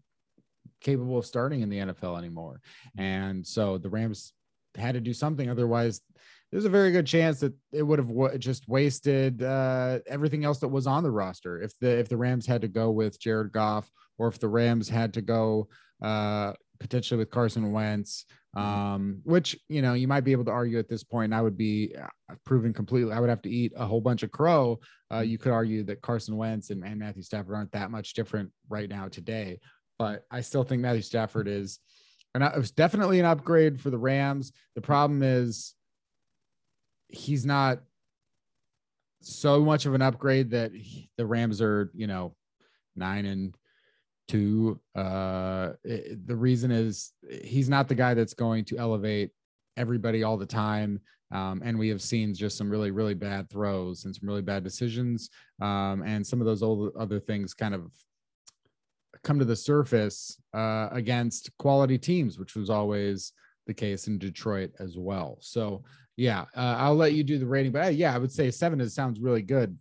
[0.81, 2.61] capable of starting in the NFL anymore.
[2.97, 4.33] And so the Rams
[4.75, 5.49] had to do something.
[5.49, 6.01] Otherwise,
[6.51, 10.59] there's a very good chance that it would have w- just wasted uh, everything else
[10.59, 11.61] that was on the roster.
[11.61, 14.89] If the if the Rams had to go with Jared Goff, or if the Rams
[14.89, 15.69] had to go
[16.01, 18.67] uh, potentially with Carson Wentz, Mm-hmm.
[18.67, 21.34] um, which you know you might be able to argue at this point.
[21.34, 23.13] I would be uh, proven completely.
[23.13, 24.80] I would have to eat a whole bunch of crow.
[25.10, 25.30] Uh, mm-hmm.
[25.30, 28.89] you could argue that Carson Wentz and, and Matthew Stafford aren't that much different right
[28.89, 29.60] now today,
[29.98, 31.80] but I still think Matthew Stafford is,
[32.36, 34.52] and it was definitely an upgrade for the Rams.
[34.76, 35.74] The problem is
[37.08, 37.80] he's not
[39.22, 42.36] so much of an upgrade that he, the Rams are, you know,
[42.98, 43.56] nine and
[44.32, 47.13] to uh, it, the reason is
[47.44, 49.32] he's not the guy that's going to elevate
[49.78, 51.00] everybody all the time.
[51.32, 54.63] Um, and we have seen just some really, really bad throws and some really bad
[54.63, 55.30] decisions.
[55.62, 57.91] Um, and some of those old other things kind of
[59.24, 63.32] come to the surface uh, against quality teams, which was always
[63.65, 65.38] the case in Detroit as well.
[65.39, 65.84] So,
[66.17, 68.82] yeah, uh, I'll let you do the rating, but uh, yeah, I would say seven
[68.82, 69.78] is sounds really good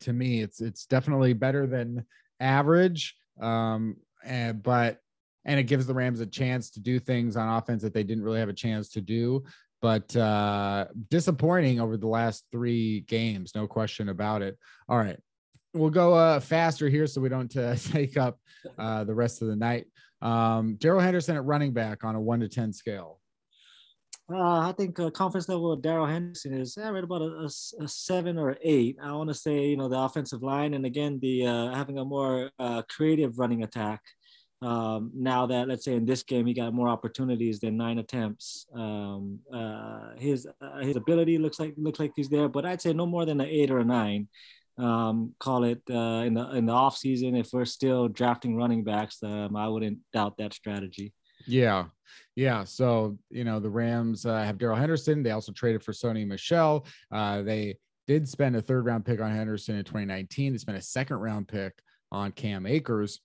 [0.00, 0.40] to me.
[0.40, 2.06] It's it's definitely better than
[2.40, 3.16] average.
[3.40, 4.98] Um, and but
[5.44, 8.24] and it gives the Rams a chance to do things on offense that they didn't
[8.24, 9.44] really have a chance to do.
[9.82, 14.58] But uh, disappointing over the last three games, no question about it.
[14.88, 15.18] All right,
[15.74, 18.38] we'll go uh, faster here so we don't uh, take up
[18.78, 19.86] uh, the rest of the night.
[20.22, 23.20] Um, Darrell Henderson at running back on a one to ten scale.
[24.32, 27.84] Uh, I think uh, confidence level of Darrell Henderson is uh, right about a, a,
[27.84, 28.96] a, seven or eight.
[29.02, 32.04] I want to say, you know, the offensive line and again, the uh, having a
[32.06, 34.00] more uh, creative running attack.
[34.62, 38.66] Um, now that let's say in this game he got more opportunities than nine attempts.
[38.74, 42.94] Um, uh, his uh, his ability looks like looks like he's there, but I'd say
[42.94, 44.28] no more than an eight or a nine.
[44.78, 49.18] Um, call it in the in the off season if we're still drafting running backs.
[49.22, 51.12] Um, I wouldn't doubt that strategy.
[51.46, 51.86] Yeah.
[52.36, 52.64] Yeah.
[52.64, 55.22] So, you know, the Rams uh, have Darrell Henderson.
[55.22, 56.86] They also traded for Sony Michel.
[57.12, 60.52] Uh, they did spend a third round pick on Henderson in 2019.
[60.52, 61.72] They spent a second round pick
[62.10, 63.20] on Cam Akers.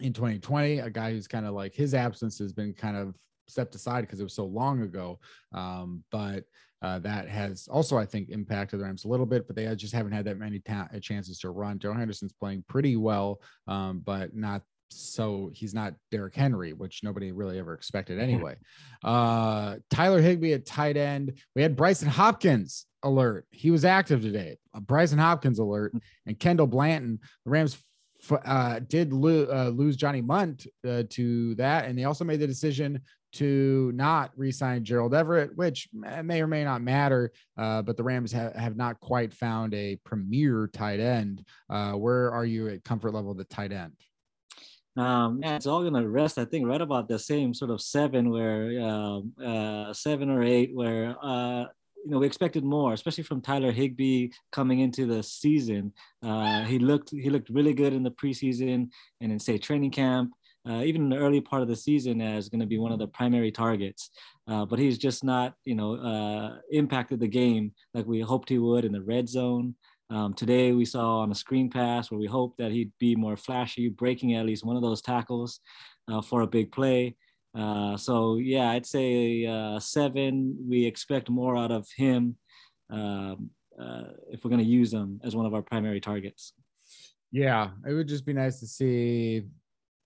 [0.00, 3.14] in 2020, a guy who's kind of like his absence has been kind of
[3.48, 5.18] stepped aside because it was so long ago.
[5.52, 6.44] Um, but
[6.82, 9.92] uh, that has also, I think, impacted the Rams a little bit, but they just
[9.92, 11.78] haven't had that many ta- chances to run.
[11.78, 17.32] Joe Henderson's playing pretty well, um, but not so he's not Derrick Henry, which nobody
[17.32, 18.56] really ever expected anyway.
[19.04, 21.40] Uh, Tyler Higbee at tight end.
[21.54, 23.46] We had Brycen Hopkins alert.
[23.50, 24.58] He was active today.
[24.74, 25.94] A Brycen Hopkins alert
[26.26, 27.18] and Kendall Blanton.
[27.44, 27.78] The Rams
[28.44, 32.46] uh, did lo- uh, lose Johnny Mundt uh, to that, and they also made the
[32.46, 33.00] decision
[33.32, 37.30] to not re-sign Gerald Everett, which may or may not matter.
[37.56, 41.44] Uh, but the Rams ha- have not quite found a premier tight end.
[41.68, 43.92] Uh, where are you at comfort level of the tight end?
[45.00, 48.78] Um, it's all gonna rest, I think, right about the same sort of seven, where
[48.80, 51.64] um, uh, seven or eight, where uh,
[52.04, 55.92] you know we expected more, especially from Tyler Higbee coming into the season.
[56.22, 58.90] Uh, he looked he looked really good in the preseason
[59.22, 60.32] and in say training camp.
[60.68, 62.98] Uh, even in the early part of the season, as going to be one of
[62.98, 64.10] the primary targets,
[64.46, 68.58] uh, but he's just not, you know, uh, impacted the game like we hoped he
[68.58, 69.74] would in the red zone.
[70.10, 73.36] Um, today we saw on a screen pass where we hoped that he'd be more
[73.36, 75.60] flashy, breaking at least one of those tackles
[76.08, 77.14] uh, for a big play.
[77.56, 80.56] Uh, so yeah, I'd say uh, seven.
[80.68, 82.36] We expect more out of him
[82.90, 86.54] um, uh, if we're going to use him as one of our primary targets.
[87.30, 89.44] Yeah, it would just be nice to see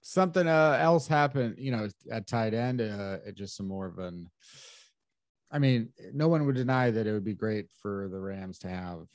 [0.03, 1.55] something uh, else happen.
[1.57, 4.29] You know, at tight end, uh, just some more of an.
[5.51, 8.69] I mean, no one would deny that it would be great for the Rams to
[8.69, 9.07] have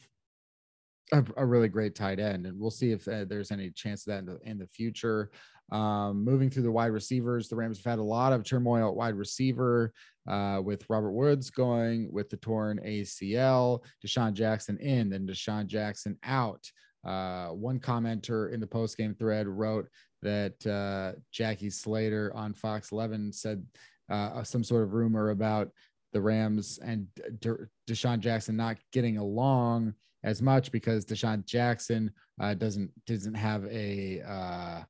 [1.12, 4.14] a, a, really great tight end, and we'll see if uh, there's any chance of
[4.14, 5.32] that in the, in the future.
[5.72, 8.96] Um, moving through the wide receivers, the Rams have had a lot of turmoil at
[8.96, 9.94] wide receiver
[10.28, 16.18] uh, with Robert Woods going with the torn ACL, DeSean Jackson in, then DeSean Jackson
[16.24, 16.64] out.
[17.06, 19.88] Uh, one commenter in the post game thread wrote
[20.22, 23.64] that uh, Jackie Slater on Fox 11 said
[24.10, 25.70] uh, some sort of rumor about
[26.14, 27.08] the Rams and
[27.40, 33.66] De- DeSean Jackson not getting along as much because DeSean Jackson uh, doesn't doesn't have
[33.66, 34.84] a uh,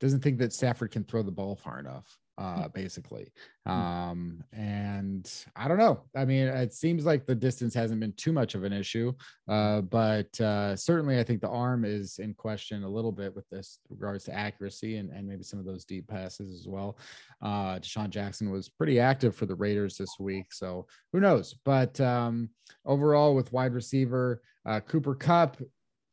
[0.00, 2.18] doesn't think that Stafford can throw the ball far enough.
[2.38, 3.30] Uh, basically,
[3.66, 6.00] um, and I don't know.
[6.16, 9.12] I mean, it seems like the distance hasn't been too much of an issue,
[9.48, 13.46] uh, but uh, certainly I think the arm is in question a little bit with
[13.50, 16.96] this regards to accuracy and, and maybe some of those deep passes as well.
[17.42, 21.54] Uh, DeSean Jackson was pretty active for the Raiders this week, so who knows?
[21.66, 22.48] But um,
[22.86, 25.58] overall, with wide receiver, uh, Cooper Kupp,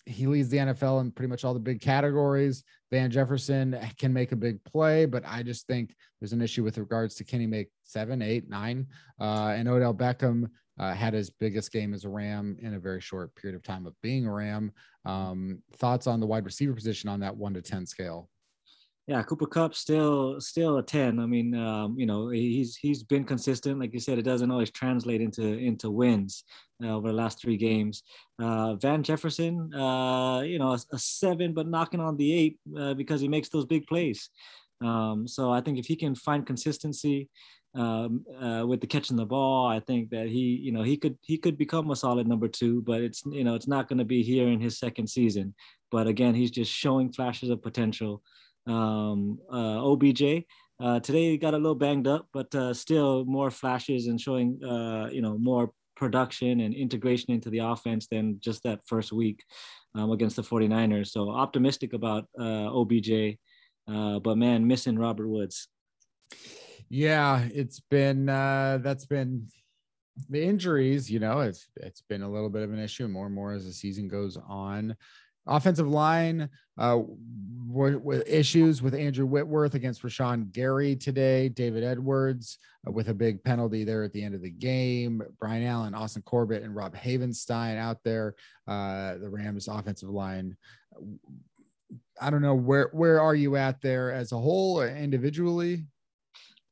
[0.06, 2.64] he leads the NFL in pretty much all the big categories.
[2.92, 6.78] Van Jefferson can make a big play, but I just think there's an issue with
[6.78, 8.88] regards to can he make seven, eight, nine?
[9.20, 13.02] Uh, and Odell Beckham uh, had his biggest game as a Ram in a very
[13.02, 14.72] short period of time of being a Ram.
[15.06, 18.30] Um, thoughts on the wide receiver position on that one to 10 scale?
[19.10, 21.20] Yeah, Cooper Kupp still still a ten.
[21.20, 23.80] I mean, um, you know, he's he's been consistent.
[23.80, 26.44] Like you said, it doesn't always translate into into wins
[26.84, 28.04] uh, over the last three games.
[28.40, 32.94] Uh, Van Jefferson, uh, you know, a, a, seven, but knocking on the eight uh,
[32.94, 34.30] because he makes those big plays.
[34.80, 37.30] Um, so I think if he can find consistency
[37.74, 41.18] um, uh, with the catching the ball, I think that he, you know, he could
[41.24, 42.84] he could become a solid number two.
[42.84, 45.56] But it's you know, it's not going to be here in his second season.
[45.90, 48.22] But again, he's just showing flashes of potential
[48.70, 50.46] um, uh, OBJ.
[50.82, 54.64] Uh, today he got a little banged up, but uh, still more flashes and showing,
[54.64, 59.44] uh, you know, more production and integration into the offense than just that first week
[59.96, 61.08] um, against the 49ers.
[61.08, 63.38] So optimistic about uh, OBJ,
[63.92, 65.68] uh, but man, missing Robert Woods.
[66.88, 69.48] Yeah, it's been that's been
[70.30, 71.12] the injuries.
[71.12, 73.66] You know, it's it's been a little bit of an issue more and more as
[73.66, 74.96] the season goes on
[75.48, 77.00] offensive line uh,
[77.72, 81.50] with issues with Andrew Whitworth against Rashan Gary today.
[81.50, 85.22] David Edwards uh, with a big penalty there at the end of the game.
[85.40, 88.36] Brian Allen, Austin Corbett, and Rob Havenstein out there.
[88.68, 90.58] Uh, the Rams offensive line.
[92.20, 95.86] I don't know where where are you at there as a whole, individually?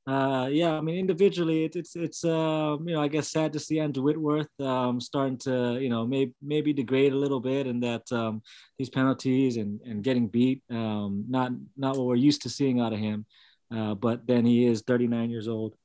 [0.08, 3.60] Uh, yeah, I mean, individually, it's it's it's uh, you know, I guess sad to
[3.60, 7.84] see Andrew Whitworth um, starting to you know maybe maybe degrade a little bit, and
[7.84, 8.42] that um,
[8.78, 12.94] these penalties and and getting beat, um, not not what we're used to seeing out
[12.94, 13.26] of him.
[13.70, 15.76] Uh, but then he is 39 years old.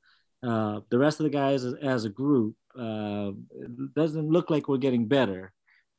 [0.41, 3.31] Uh, the rest of the guys as, as a group uh,
[3.93, 5.51] doesn't look like we're getting better.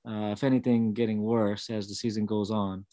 [0.08, 2.84] Uh, if anything, getting worse as the season goes on.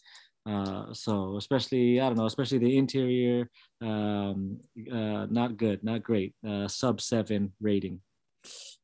[0.44, 3.48] Uh, so especially I don't know, especially the interior,
[3.80, 4.58] um,
[4.90, 6.34] uh, not good, not great.
[6.46, 8.00] Uh, sub seven rating.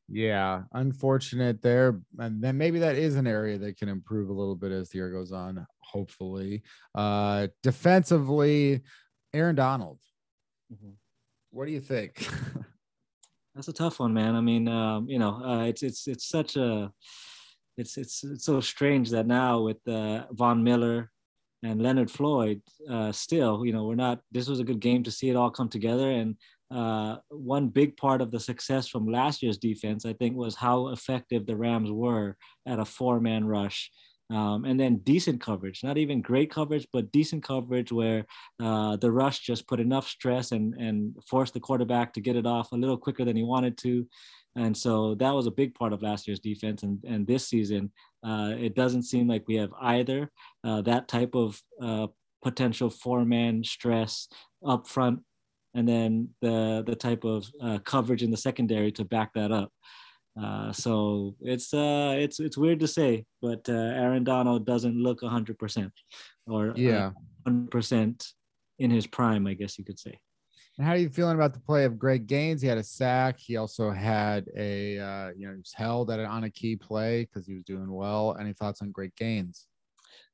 [0.07, 1.99] Yeah, unfortunate there.
[2.17, 4.99] And then maybe that is an area that can improve a little bit as the
[4.99, 6.63] year goes on, hopefully.
[6.95, 8.81] Uh defensively,
[9.33, 9.99] Aaron Donald.
[10.73, 10.91] Mm-hmm.
[11.51, 12.27] What do you think?
[13.55, 14.35] That's a tough one, man.
[14.35, 16.91] I mean, um, you know, uh, it's it's it's such a
[17.77, 21.11] it's it's it's so strange that now with uh, Von Miller
[21.63, 24.21] and Leonard Floyd, uh, still, you know, we're not.
[24.31, 26.35] This was a good game to see it all come together, and
[26.71, 30.89] uh, one big part of the success from last year's defense, I think, was how
[30.89, 32.37] effective the Rams were
[32.67, 33.91] at a four-man rush.
[34.31, 38.25] Um, and then decent coverage, not even great coverage, but decent coverage where
[38.61, 42.45] uh, the rush just put enough stress and and forced the quarterback to get it
[42.45, 44.05] off a little quicker than he wanted to.
[44.55, 46.83] And so that was a big part of last year's defense.
[46.83, 47.91] And, and this season,
[48.23, 50.31] uh, it doesn't seem like we have either
[50.63, 52.07] uh, that type of uh,
[52.43, 54.27] potential four man stress
[54.65, 55.19] up front
[55.73, 59.71] and then the, the type of uh, coverage in the secondary to back that up.
[60.41, 65.91] Uh, so it's uh, it's it's weird to say, but Aaron Donald doesn't look 100%
[66.47, 67.11] or yeah
[67.47, 68.25] 100%
[68.77, 70.17] in his prime, I guess you could say.
[70.79, 72.61] And how are you feeling about the play of Greg Gaines?
[72.61, 73.37] He had a sack.
[73.37, 77.25] He also had a, uh, you know, he was held at on a key play
[77.25, 78.37] because he was doing well.
[78.39, 79.67] Any thoughts on Greg Gaines?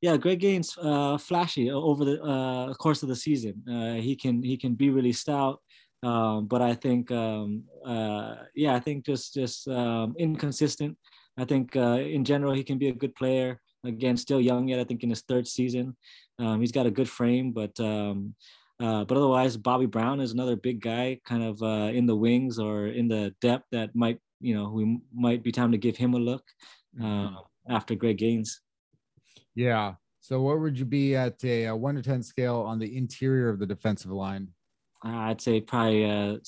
[0.01, 3.63] Yeah, Greg Gaines, uh, flashy over the uh, course of the season.
[3.67, 5.61] Uh, he can he can be really stout,
[6.03, 10.95] um, but I think, um, uh, yeah, I think just just um, inconsistent.
[11.39, 13.59] I think uh, in general he can be a good player.
[13.83, 14.79] Again, still young yet.
[14.79, 15.97] I think in his third season,
[16.37, 18.35] um, he's got a good frame, but um,
[18.79, 22.59] uh, but otherwise, Bobby Brown is another big guy, kind of uh, in the wings
[22.59, 26.13] or in the depth that might, you know, we might be time to give him
[26.13, 26.43] a look
[27.01, 27.31] uh,
[27.69, 28.61] after Greg Gaines.
[29.55, 29.93] Yeah.
[30.19, 33.49] So, what would you be at a, a one to ten scale on the interior
[33.49, 34.49] of the defensive line?
[35.05, 36.39] Uh, I'd say probably a,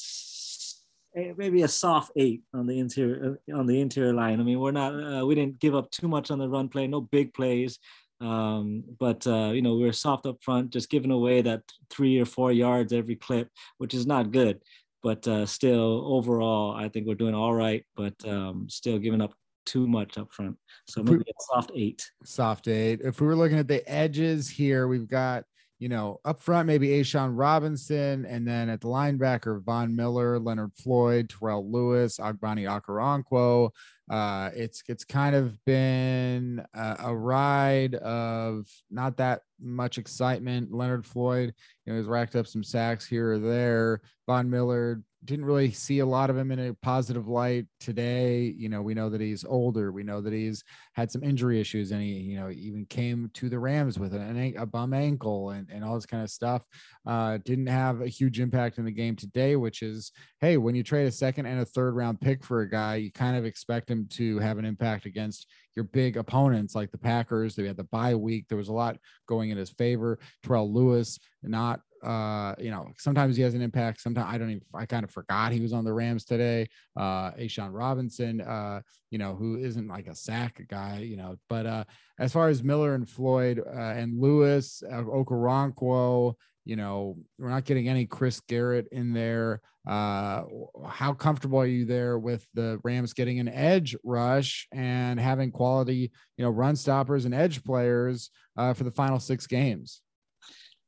[1.38, 4.40] maybe a soft eight on the interior on the interior line.
[4.40, 6.88] I mean, we're not uh, we didn't give up too much on the run play,
[6.88, 7.80] no big plays.
[8.20, 12.20] Um, but uh, you know, we are soft up front, just giving away that three
[12.20, 14.62] or four yards every clip, which is not good.
[15.04, 17.86] But uh, still, overall, I think we're doing all right.
[17.96, 19.34] But um, still giving up
[19.66, 20.58] too much up front.
[20.88, 22.10] So maybe a soft eight.
[22.24, 23.02] Soft eight.
[23.04, 25.44] If we were looking at the edges here, we've got
[25.80, 30.72] you know, up front, maybe A'Shawn Robinson, and then at the linebacker, Von Miller, Leonard
[30.76, 33.70] Floyd, Terrell Lewis, Ogbonnia Okoronkwo.
[34.10, 40.72] Uh, it's it's kind of been a, a, ride of not that much excitement.
[40.72, 41.54] Leonard Floyd,
[41.86, 44.00] you know, has racked up some sacks here or there.
[44.26, 48.54] Von Miller didn't really see a lot of him in a positive light today.
[48.58, 49.92] You know, we know that he's older.
[49.92, 50.64] We know that he's
[50.94, 54.56] had some injury issues, and he, you know, even came to the Rams with an,
[54.58, 56.64] a bum ankle and, and all this kind of stuff.
[57.06, 60.84] Uh, didn't have a huge impact in the game today, which is, hey, when you
[60.84, 63.90] trade a second and a third round pick for a guy, you kind of expect
[63.90, 67.56] him to have an impact against your big opponents like the Packers.
[67.56, 68.46] They had the bye week.
[68.50, 68.98] There was a lot
[69.28, 70.20] going in his favor.
[70.44, 74.02] Terrell Lewis, not uh, you know, sometimes he has an impact.
[74.02, 76.68] Sometimes I don't even, I kind of forgot he was on the Rams today.
[76.96, 78.82] Uh, A'Shawn Robinson, uh,
[79.12, 81.84] you know, who isn't like a sack guy, you know, but uh,
[82.20, 86.36] as far as Miller and Floyd uh, and Lewis, uh, Okoronkwo,
[86.66, 89.62] you know, we're not getting any Chris Garrett in there.
[89.88, 90.44] Uh,
[90.86, 96.12] how comfortable are you there with the Rams getting an edge rush and having quality,
[96.38, 100.02] you know, run stoppers and edge players uh, for the final six games?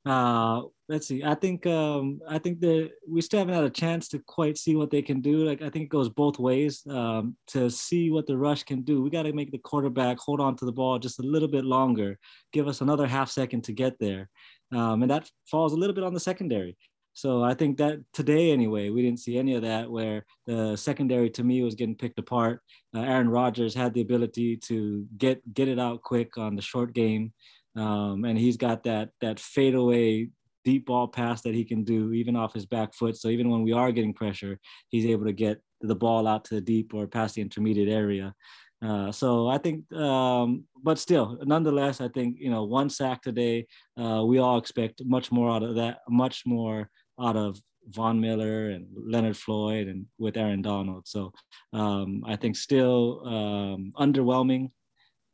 [0.06, 1.24] Uh, let's see.
[1.24, 4.76] I think um, I think that we still haven't had a chance to quite see
[4.76, 5.46] what they can do.
[5.46, 6.86] Like I think it goes both ways.
[6.90, 10.42] Um, to see what the rush can do, we got to make the quarterback hold
[10.42, 12.18] on to the ball just a little bit longer.
[12.52, 14.30] Give us another half second to get there,
[14.74, 16.76] um, and that falls a little bit on the secondary.
[17.14, 19.92] So I think that today, anyway, we didn't see any of that.
[19.92, 22.62] Where the secondary to me was getting picked apart.
[22.96, 26.94] Uh, Aaron Rodgers had the ability to get get it out quick on the short
[26.94, 27.34] game.
[27.76, 30.30] Um, and he's got that that fadeaway
[30.66, 33.18] deep ball pass that he can do even off his back foot.
[33.18, 36.56] So even when we are getting pressure, he's able to get the ball out to
[36.56, 38.34] the deep or past the intermediate area.
[38.82, 43.68] Uh, so I think, um, but still, nonetheless, I think you know one sack today.
[44.00, 46.90] Uh, we all expect much more out of that, much more
[47.20, 51.08] out of Von Miller and Leonard Floyd and with Aaron Donald.
[51.08, 51.34] So
[51.74, 54.70] um, I think still um, underwhelming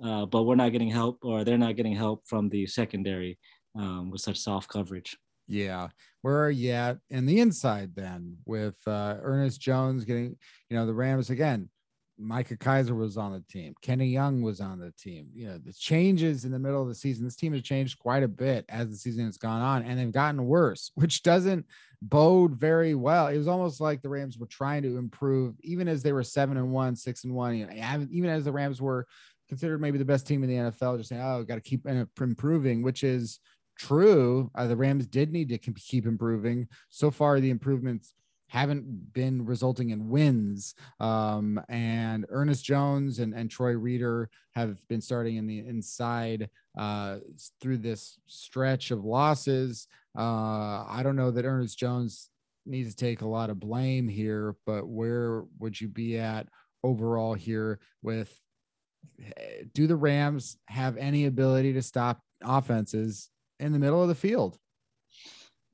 [0.04, 3.38] uh, but we're not getting help or they're not getting help from the secondary
[3.76, 5.18] um, with such soft coverage.
[5.48, 5.90] Yeah.
[6.22, 10.38] Where are you at in the inside then with uh, Ernest Jones getting,
[10.70, 11.70] you know, the Rams again?
[12.18, 13.76] Micah Kiser was on the team.
[13.82, 15.28] Kenny Young was on the team.
[15.34, 18.24] You know, the changes in the middle of the season, this team has changed quite
[18.24, 21.66] a bit as the season has gone on, and they've gotten worse, which doesn't
[22.02, 23.28] bode very well.
[23.28, 26.58] It was almost like the Rams were trying to improve, even as they were seven
[26.58, 27.56] and one, six and one.
[27.56, 29.06] You know, even as the Rams were
[29.50, 32.82] considered maybe the best team in the NFL, just saying, "Oh, got to keep improving,"
[32.82, 33.40] which is
[33.78, 34.50] true.
[34.56, 36.68] Uh, the Rams did need to keep improving.
[36.90, 38.14] So far, the improvements
[38.48, 40.76] haven't been resulting in wins.
[41.00, 47.18] Um, and Ernest Jones and, and Troy Reeder have been starting in the inside uh,
[47.60, 49.88] through this stretch of losses.
[50.18, 52.30] Uh, I don't know that Ernest Jones
[52.66, 56.48] needs to take a lot of blame here, but where would you be at
[56.84, 58.40] overall here with
[59.74, 64.58] do the Rams have any ability to stop offenses in the middle of the field?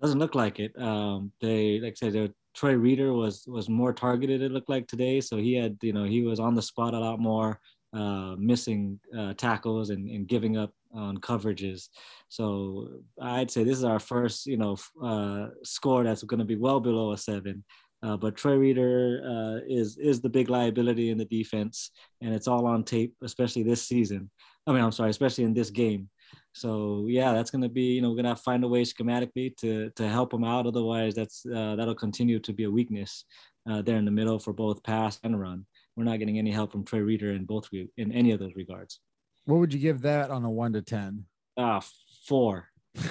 [0.01, 0.79] Doesn't look like it.
[0.82, 4.41] Um, they, like I said, Troy Reeder was was more targeted.
[4.41, 6.99] It looked like today, so he had you know he was on the spot a
[6.99, 7.59] lot more,
[7.93, 11.88] uh, missing uh, tackles and, and giving up on coverages.
[12.27, 12.89] So
[13.21, 16.79] I'd say this is our first you know uh, score that's going to be well
[16.79, 17.63] below a seven.
[18.03, 22.47] Uh, but Troy Reeder uh, is is the big liability in the defense, and it's
[22.47, 24.29] all on tape, especially this season.
[24.65, 26.09] I mean, I'm sorry, especially in this game.
[26.53, 29.55] So yeah, that's going to be you know we're going to find a way schematically
[29.57, 30.67] to to help them out.
[30.67, 33.25] Otherwise, that's uh, that'll continue to be a weakness
[33.69, 35.65] uh, there in the middle for both pass and run.
[35.95, 38.99] We're not getting any help from Trey Reeder in both in any of those regards.
[39.45, 41.25] What would you give that on a one to ten?
[41.57, 41.82] Ah, uh,
[42.27, 42.67] four.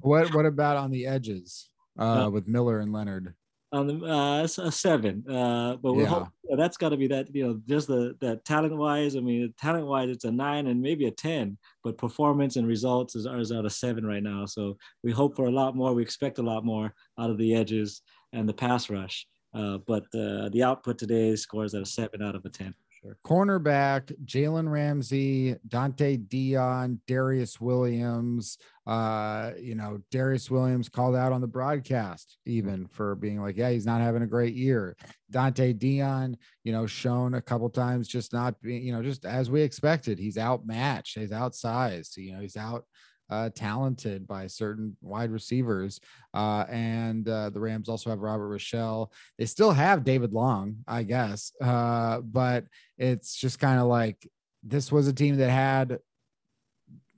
[0.00, 1.68] what what about on the edges
[1.98, 3.34] uh, uh with Miller and Leonard?
[3.72, 5.24] On the uh, a seven.
[5.28, 6.26] Uh, but yeah.
[6.56, 9.16] that's got to be that you know just the that talent wise.
[9.16, 13.16] I mean, talent wise, it's a nine and maybe a ten, but performance and results
[13.16, 14.46] is, is out of seven right now.
[14.46, 15.94] So we hope for a lot more.
[15.94, 18.02] We expect a lot more out of the edges
[18.32, 19.26] and the pass rush.
[19.54, 23.16] Uh, but uh, the output today scores at a seven out of a ten sure.
[23.24, 28.58] Cornerback, Jalen Ramsey, Dont'e Deayon, Darious Williams.
[28.86, 33.70] Uh, you know, Darious Williams called out on the broadcast even for being like, yeah,
[33.70, 34.96] he's not having a great year.
[35.32, 36.34] Dont'e Deayon,
[36.64, 40.18] you know, shown a couple times just not being, you know, just as we expected.
[40.18, 42.84] He's outmatched, he's outsized, you know, he's out
[43.32, 46.00] uh, talented by certain wide receivers.
[46.34, 49.10] Uh, and uh, the Rams also have Robert Rochell.
[49.38, 51.52] They still have David Long, I guess.
[51.60, 52.66] Uh, but
[52.98, 54.28] it's just kind of like
[54.62, 55.98] this was a team that had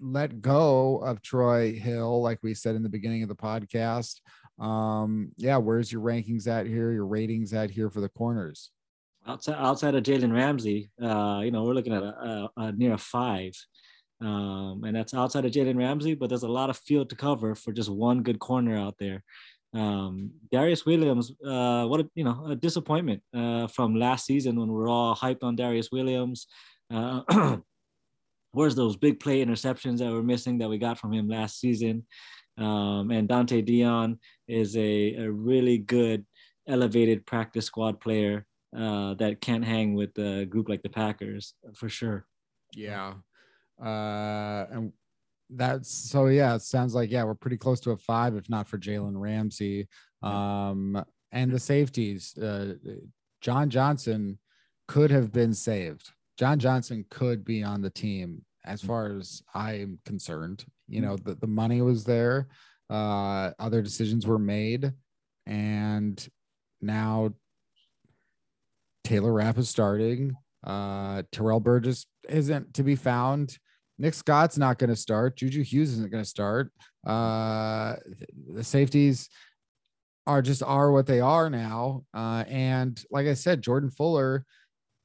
[0.01, 4.21] let go of Troy Hill, like we said in the beginning of the podcast.
[4.61, 6.93] Um, yeah, where's your rankings at here?
[6.93, 8.71] Your ratings at here for the corners?
[9.27, 12.93] Outside, outside of Jalen Ramsey, uh, you know, we're looking at a, a, a near
[12.93, 13.55] a five.
[14.21, 17.55] Um, and that's outside of Jalen Ramsey, but there's a lot of field to cover
[17.55, 19.23] for just one good corner out there.
[19.75, 24.73] Um, Darious Williams, uh, what a you know a disappointment uh, from last season when
[24.73, 26.47] we are all hyped on Darious Williams.
[26.93, 27.57] Uh,
[28.53, 32.07] where's those big play interceptions that we're missing that we got from him last season?
[32.57, 36.25] Um, and Dont'e Deayon is a, a really good
[36.69, 38.47] elevated practice squad player
[38.77, 42.27] uh, that can't hang with a group like the Packers for sure.
[42.75, 43.15] Yeah,
[43.83, 44.93] uh, and
[45.51, 48.69] that's so yeah, it sounds like yeah, we're pretty close to a five, if not
[48.69, 49.89] for Jalen Ramsey.
[50.23, 51.03] Um,
[51.33, 52.75] and the safeties, uh,
[53.41, 54.39] John Johnson
[54.89, 56.11] could have been saved.
[56.39, 58.87] John Johnson could be on the team as mm.
[58.87, 60.65] far as I'm concerned.
[60.89, 62.49] You know, the, the money was there,
[62.91, 64.93] uh, other decisions were made,
[65.47, 66.27] and
[66.81, 67.35] now
[69.05, 70.37] Taylor Rapp is starting.
[70.63, 73.59] Uh, Terrell Burgess isn't to be found.
[73.99, 75.37] Nick Scott's not going to start.
[75.37, 76.73] Juju Hughes isn't going to start.
[77.07, 77.97] Uh,
[78.53, 79.29] the safeties
[80.27, 82.05] are just are what they are now.
[82.15, 84.45] Uh, and like I said, Jordan Fuller,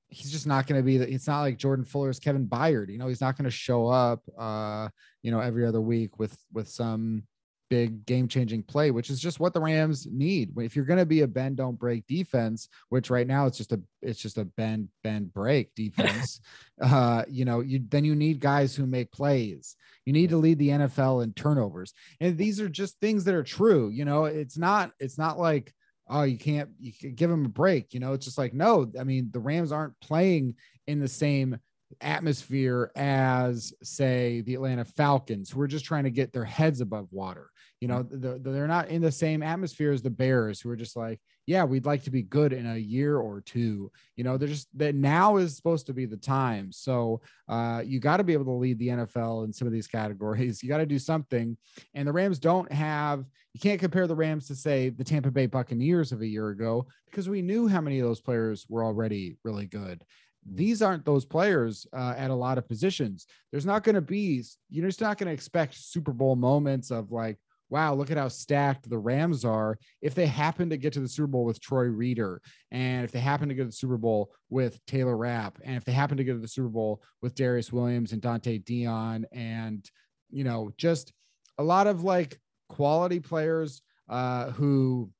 [0.07, 0.97] he's just not going to be.
[0.97, 2.89] The, it's not like Jordan Fuller is Kevin Byard.
[2.89, 4.21] You know, he's not going to show up.
[4.37, 4.89] Uh,
[5.21, 7.23] you know, every other week with with some
[7.70, 10.51] big game changing play, which is just what the Rams need.
[10.57, 13.72] If you're going to be a bend don't break defense, which right now it's just
[13.72, 16.41] a it's just a bend bend break defense,
[16.82, 19.76] uh, you know, you then you need guys who make plays.
[20.05, 23.43] You need to lead the NFL in turnovers, and these are just things that are
[23.43, 23.89] true.
[23.89, 25.74] You know, it's not it's not like
[26.07, 27.93] oh you can't you can give them a break.
[27.93, 30.55] You know, it's just like no, I mean the Rams aren't playing
[30.88, 31.59] in the same
[32.01, 37.07] atmosphere as say the Atlanta Falcons who are just trying to get their heads above
[37.11, 37.49] water.
[37.81, 41.21] You know, they're not in the same atmosphere as the Bears who are just like,
[41.45, 43.89] yeah, we'd like to be good in a year or two.
[44.17, 46.71] You know, they're just that now is supposed to be the time.
[46.71, 49.87] So uh, you got to be able to lead the NFL in some of these
[49.87, 50.61] categories.
[50.69, 51.57] You got to do something.
[51.95, 55.47] And the Rams don't have, you can't compare the Rams to say the Tampa Bay
[55.47, 59.37] Buccaneers of a year ago because we knew how many of those players were already
[59.43, 60.03] really good
[60.45, 63.27] these aren't those players uh, at a lot of positions.
[63.51, 67.11] There's not going to be, you're just not going to expect Super Bowl moments of
[67.11, 67.37] like,
[67.69, 69.77] wow, look at how stacked the Rams are.
[70.01, 73.19] If they happen to get to the Super Bowl with Troy Reeder, and if they
[73.19, 76.23] happen to get to the Super Bowl with Taylor Rapp, and if they happen to
[76.23, 79.89] get to the Super Bowl with Darious Williams and Dont'e Deayon, and
[80.31, 81.13] you know, just
[81.57, 85.11] a lot of like quality players uh, who,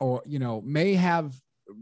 [0.00, 1.34] or you know, may have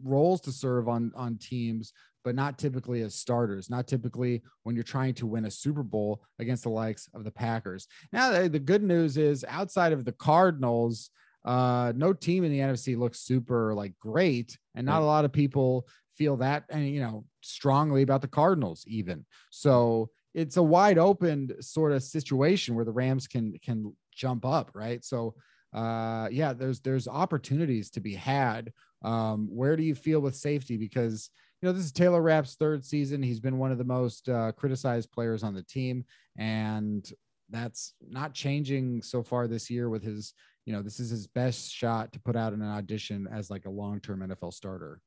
[0.05, 1.93] roles to serve on on teams
[2.25, 6.23] but not typically as starters, not typically when you're trying to win a Super Bowl
[6.39, 7.87] against the likes of the Packers.
[8.13, 11.11] Now, the good news is outside of the Cardinals,
[11.45, 15.33] uh, no team in the NFC looks super like great, and not a lot of
[15.33, 19.25] people feel that and you know strongly about the Cardinals even.
[19.51, 24.71] So it's a wide open sort of situation where the Rams can can jump up,
[24.75, 25.03] right?
[25.05, 25.35] So
[25.73, 28.73] uh yeah, there's there's opportunities to be had.
[29.03, 30.77] Um, where do you feel with safety?
[30.77, 31.31] Because
[31.61, 33.23] you know, this is Taylor Rapp's third season.
[33.23, 36.05] He's been one of the most uh, criticized players on the team,
[36.39, 37.11] and
[37.51, 40.33] that's not changing so far this year with his,
[40.65, 43.67] you know, this is his best shot to put out in an audition as like
[43.67, 45.01] a long term NFL starter.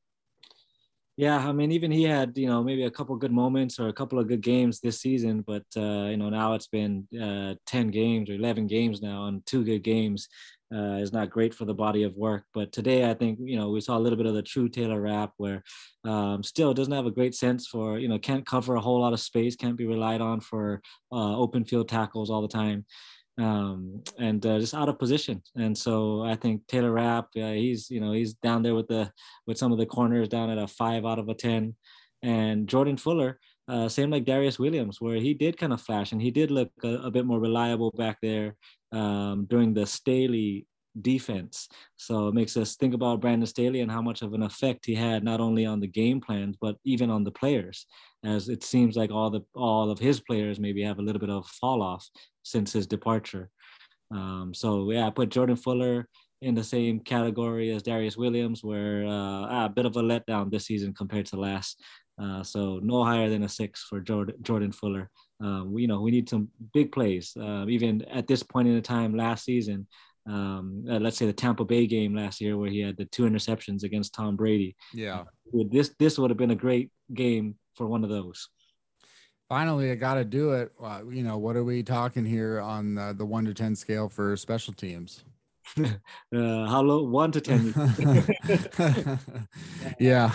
[1.16, 3.94] Yeah, I mean, even he had, you know, maybe a couple good moments or a
[3.94, 7.90] couple of good games this season, but uh, you know, now it's been uh, ten
[7.90, 10.28] games or eleven games now, and two good games
[10.74, 12.46] uh, is not great for the body of work.
[12.54, 15.02] But today, I think you know we saw a little bit of the true Taylor
[15.02, 15.64] Rapp, where
[16.04, 19.14] um, still doesn't have a great sense for you know can't cover a whole lot
[19.14, 22.86] of space, can't be relied on for uh, open field tackles all the time,
[23.38, 25.44] um, and uh, just out of position.
[25.56, 29.12] And so I think Taylor Rapp, he's you know he's down there with the
[29.46, 31.76] with some of the corners down at a five out of a ten,
[32.22, 33.40] and Jordan Fuller.
[33.68, 36.72] Uh, same like Darious Williams, where he did kind of flash and he did look
[36.84, 38.56] a, a bit more reliable back there
[38.92, 40.68] um, during the Staley
[41.02, 41.70] defense.
[41.96, 44.94] So it makes us think about Brandon Staley and how much of an effect he
[44.94, 47.86] had not only on the game plans but even on the players.
[48.24, 51.30] As it seems like all the all of his players maybe have a little bit
[51.30, 52.08] of fall off
[52.44, 53.50] since his departure.
[54.12, 56.08] Um, so yeah, I put Jordan Fuller
[56.42, 60.66] in the same category as Darious Williams, where uh, a bit of a letdown this
[60.66, 61.82] season compared to last.
[62.22, 65.10] Uh, so no higher than a six for Jordan, Jordan Fuller.
[65.42, 67.36] Um, we, you know, we need some big plays.
[67.40, 69.88] Uh, even at this point in the time last season,
[70.26, 73.24] um, uh, let's say the Tampa Bay game last year where he had the two
[73.24, 74.76] interceptions against Tom Brady.
[74.94, 75.24] Yeah,
[75.70, 78.48] this this would have been a great game for one of those.
[79.50, 80.72] Finally, I got to do it.
[81.12, 84.38] you know, what are we talking here on the, the one to ten scale for
[84.38, 85.26] special teams?
[85.80, 87.04] uh, how low?
[87.04, 87.74] One to ten.
[90.00, 90.32] yeah,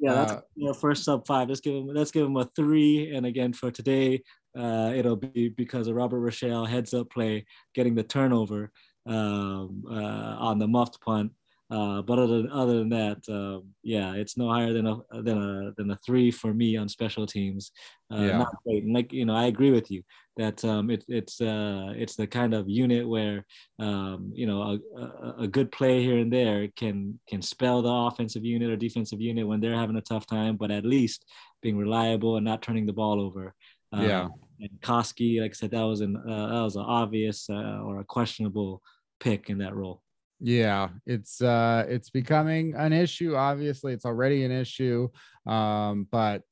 [0.00, 0.14] yeah.
[0.14, 1.48] That's uh, you know, first sub five.
[1.48, 1.88] Let's give him.
[1.88, 3.14] Let's give him a three.
[3.14, 4.22] And again, for today,
[4.56, 7.44] uh, it'll be because of Robert Rochell heads up play,
[7.74, 8.70] getting the turnover
[9.06, 11.32] um, uh, on the muffed punt.
[11.72, 15.38] Uh, but other than, other than that, uh, yeah, it's no higher than a than
[15.38, 17.72] a than a three for me on special teams.
[18.12, 18.38] Uh, yeah.
[18.38, 18.84] Not great.
[18.84, 20.02] And like you know, I agree with you
[20.36, 23.46] that um, it, it's uh, it's the kind of unit where
[23.78, 27.88] um, you know a, a, a, good play here and there can can spell the
[27.88, 31.24] offensive unit or defensive unit when they're having a tough time, but at least
[31.62, 33.54] being reliable and not turning the ball over.
[33.92, 34.28] Um, yeah.
[34.60, 38.00] And Koski, like I said, that was an uh, that was an obvious uh, or
[38.00, 38.82] a questionable
[39.20, 40.02] pick in that role.
[40.44, 43.36] Yeah, it's uh it's becoming an issue.
[43.36, 45.08] Obviously, it's already an issue.
[45.46, 46.42] Um, but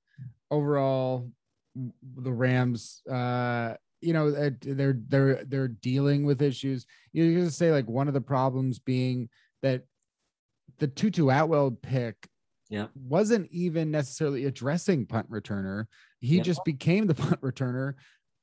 [0.49, 1.33] overall,
[1.75, 6.87] the Rams uh you know they're they're they're dealing with issues.
[7.13, 9.29] You're gonna say like one of the problems being
[9.63, 9.83] that
[10.79, 12.29] the Tutu Atwell pick
[12.69, 15.87] yeah wasn't even necessarily addressing punt returner.
[16.21, 16.45] He yeah.
[16.45, 17.95] just became the punt returner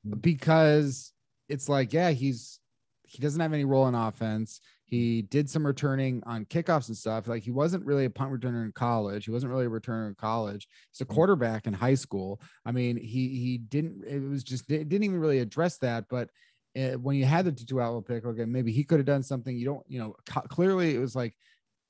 [0.05, 0.21] mm.
[0.21, 1.13] because
[1.47, 2.59] it's like, yeah, he's
[3.03, 4.59] he doesn't have any role in offense.
[4.87, 7.27] He did some returning on kickoffs and stuff.
[7.27, 9.25] Like he wasn't really a punt returner in college.
[9.25, 10.67] He wasn't really a returner in college.
[10.91, 11.13] He's a mm.
[11.13, 12.41] quarterback in high school.
[12.65, 14.05] I mean, he he didn't.
[14.05, 16.05] It was just it didn't even really address that.
[16.09, 16.29] But
[16.73, 19.23] it, uh, when you had the Tutu Atwell pick, okay, maybe he could have done
[19.23, 19.57] something.
[19.57, 20.15] You don't, you know,
[20.47, 21.35] clearly it was like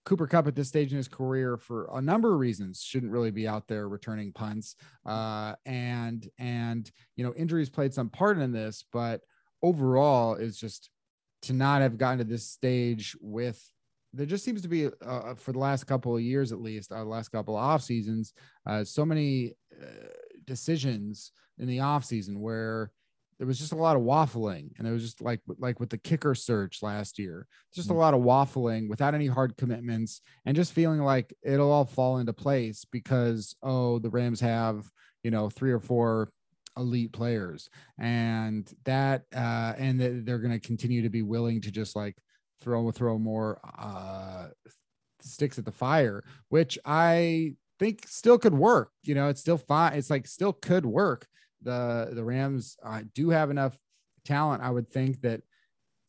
[0.07, 3.29] Cooper Kupp at this stage in his career, for a number of reasons, shouldn't really
[3.29, 4.75] be out there returning punts.
[5.05, 9.21] Uh, and and you know, injuries played some part in this, but
[9.61, 10.89] overall, is just
[11.43, 13.61] to not have gotten to this stage with
[14.13, 16.91] there just seems to be uh, uh, for the last couple of years at least
[16.91, 18.33] uh, last couple of off seasons
[18.65, 19.85] uh, so many uh,
[20.45, 22.91] decisions in the off season where
[23.37, 25.97] there was just a lot of waffling and it was just like like with the
[25.97, 27.97] kicker search last year just a Mm.
[27.97, 32.33] lot of waffling without any hard commitments and just feeling like it'll all fall into
[32.33, 34.89] place because oh the rams have
[35.23, 36.29] you know three or four
[36.77, 41.71] elite players and that uh and that they're going to continue to be willing to
[41.71, 42.15] just like
[42.61, 44.47] throw throw more uh
[45.21, 49.93] sticks at the fire which i think still could work you know it's still fine
[49.93, 51.27] it's like still could work
[51.61, 53.77] the the Rams uh, do have enough
[54.25, 54.63] talent.
[54.63, 55.41] I would think that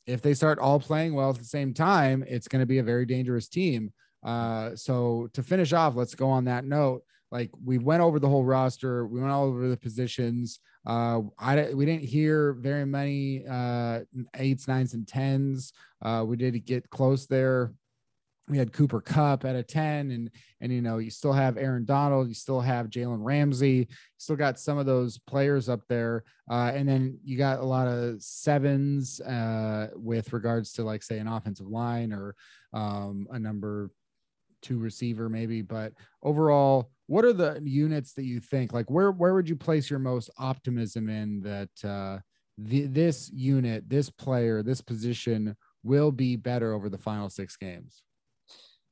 [0.06, 2.82] if they start all playing well at the same time, it's going to be a
[2.84, 3.92] very dangerous team.
[4.24, 7.02] Uh, so to finish off, let's go on that note.
[7.30, 10.60] Like we went over the whole roster, we went all over the positions.
[10.86, 14.00] Uh, I we didn't hear very many uh,
[14.34, 15.72] eights, nines, and tens.
[16.02, 17.72] Uh, we did get close there
[18.48, 21.84] we had Cooper Kupp at a 10 and and you know you still have Aaron
[21.84, 26.72] Donald you still have Jalen Ramsey still got some of those players up there uh,
[26.74, 31.28] and then you got a lot of sevens uh, with regards to like say an
[31.28, 32.34] offensive line or
[32.72, 33.90] um, a number
[34.62, 39.34] two receiver maybe but overall what are the units that you think like where where
[39.34, 42.18] would you place your most optimism in that uh,
[42.56, 48.02] the, this unit this player this position will be better over the final six games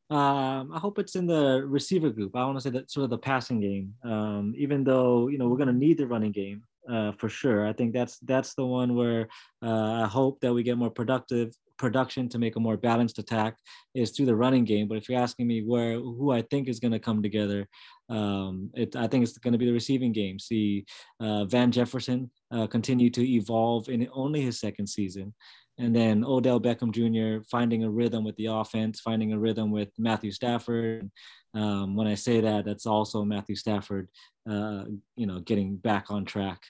[0.09, 2.37] Um, I hope it's in the receiver group.
[2.37, 3.95] I want to say that sort of the passing game.
[4.05, 7.67] Um, even though you know we're going to need the running game uh, for sure.
[7.67, 9.27] I think that's that's the one where
[9.63, 11.49] uh, I hope that we get more productive
[11.79, 13.57] production to make a more balanced attack
[13.95, 14.89] is through the running game.
[14.89, 17.69] But if you're asking me where who I think is going to come together,
[18.09, 20.39] um, it I think it's going to be the receiving game.
[20.39, 20.85] See
[21.21, 25.35] uh, Van Jefferson uh, continue to evolve in only his second season.
[25.79, 27.45] And then Odell Beckham Jr.
[27.51, 31.11] finding a rhythm with the offense, finding a rhythm with Matthew Stafford.
[31.55, 34.09] Um, when I say that, that's also Matthew Stafford,
[34.51, 34.85] uh,
[35.17, 36.63] you know, getting back on track.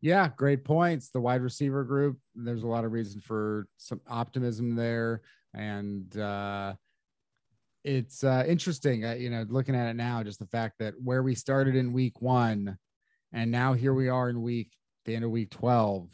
[0.00, 1.10] Yeah, great points.
[1.10, 5.22] The wide receiver group, there's a lot of reason for some optimism there.
[5.54, 6.74] And uh,
[7.82, 11.22] it's uh, interesting, uh, you know, looking at it now, just the fact that where
[11.22, 12.76] we started in week one
[13.32, 14.72] and now here we are in week,
[15.04, 16.08] the end of week 12.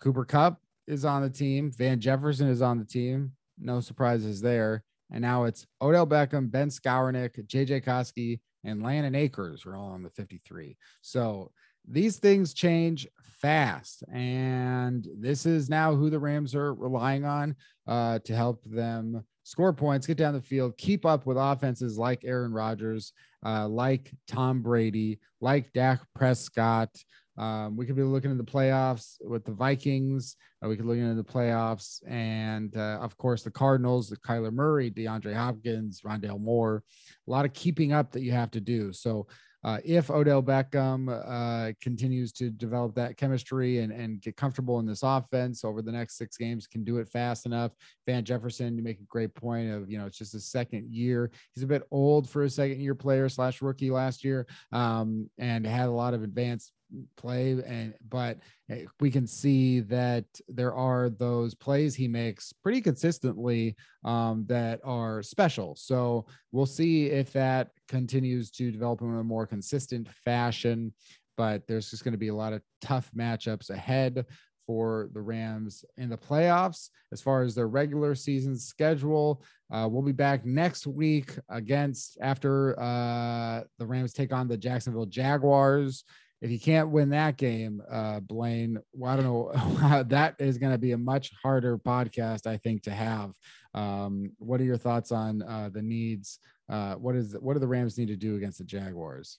[0.00, 1.70] Cooper Kupp is on the team.
[1.70, 3.32] Van Jefferson is on the team.
[3.58, 4.82] No surprises there.
[5.12, 10.02] And now it's Odell Beckham, Ben Skowronek, JJ Koski, and Landen Akers are all on
[10.02, 10.76] the 53.
[11.02, 11.52] So
[11.88, 13.06] these things change
[13.40, 14.04] fast.
[14.12, 17.56] And this is now who the Rams are relying on
[17.86, 22.24] uh, to help them score points, get down the field, keep up with offenses like
[22.24, 23.12] Aaron Rodgers,
[23.44, 26.90] uh, like Tom Brady, like Dak Prescott.
[27.38, 30.36] Um, we could be looking at the playoffs with the Vikings.
[30.62, 34.52] Uh, we could look into the playoffs, and uh, of course the Cardinals, the Kyler
[34.52, 36.84] Murray, DeAndre Hopkins, Rondale Moore.
[37.26, 38.92] A lot of keeping up that you have to do.
[38.92, 39.26] So
[39.64, 44.86] uh, if Odell Beckham uh, continues to develop that chemistry and, and get comfortable in
[44.86, 47.72] this offense over the next six games, can do it fast enough.
[48.06, 51.30] Van Jefferson, you make a great point of, you know, it's just his second year.
[51.54, 55.66] He's a bit old for a second year player slash rookie last year um, and
[55.66, 56.72] had a lot of advanced
[57.16, 58.38] play and but
[58.70, 64.80] eh, we can see that there are those plays he makes pretty consistently um, that
[64.84, 70.92] are special so we'll see if that continues to develop in a more consistent fashion
[71.36, 74.24] but there's just going to be a lot of tough matchups ahead
[74.66, 76.90] for the Rams in the playoffs.
[77.12, 82.78] As far as their regular season schedule, uh, we'll be back next week against after
[82.80, 86.04] uh, the Rams take on the Jacksonville Jaguars
[86.42, 90.02] if you can't win that game, uh, Blane, well, I don't know.
[90.08, 93.32] that is going to be a much harder podcast, I think, to have.
[93.74, 96.40] Um, what are your thoughts on uh, the needs?
[96.68, 99.38] Uh, what is what do the Rams need to do against the Jaguars?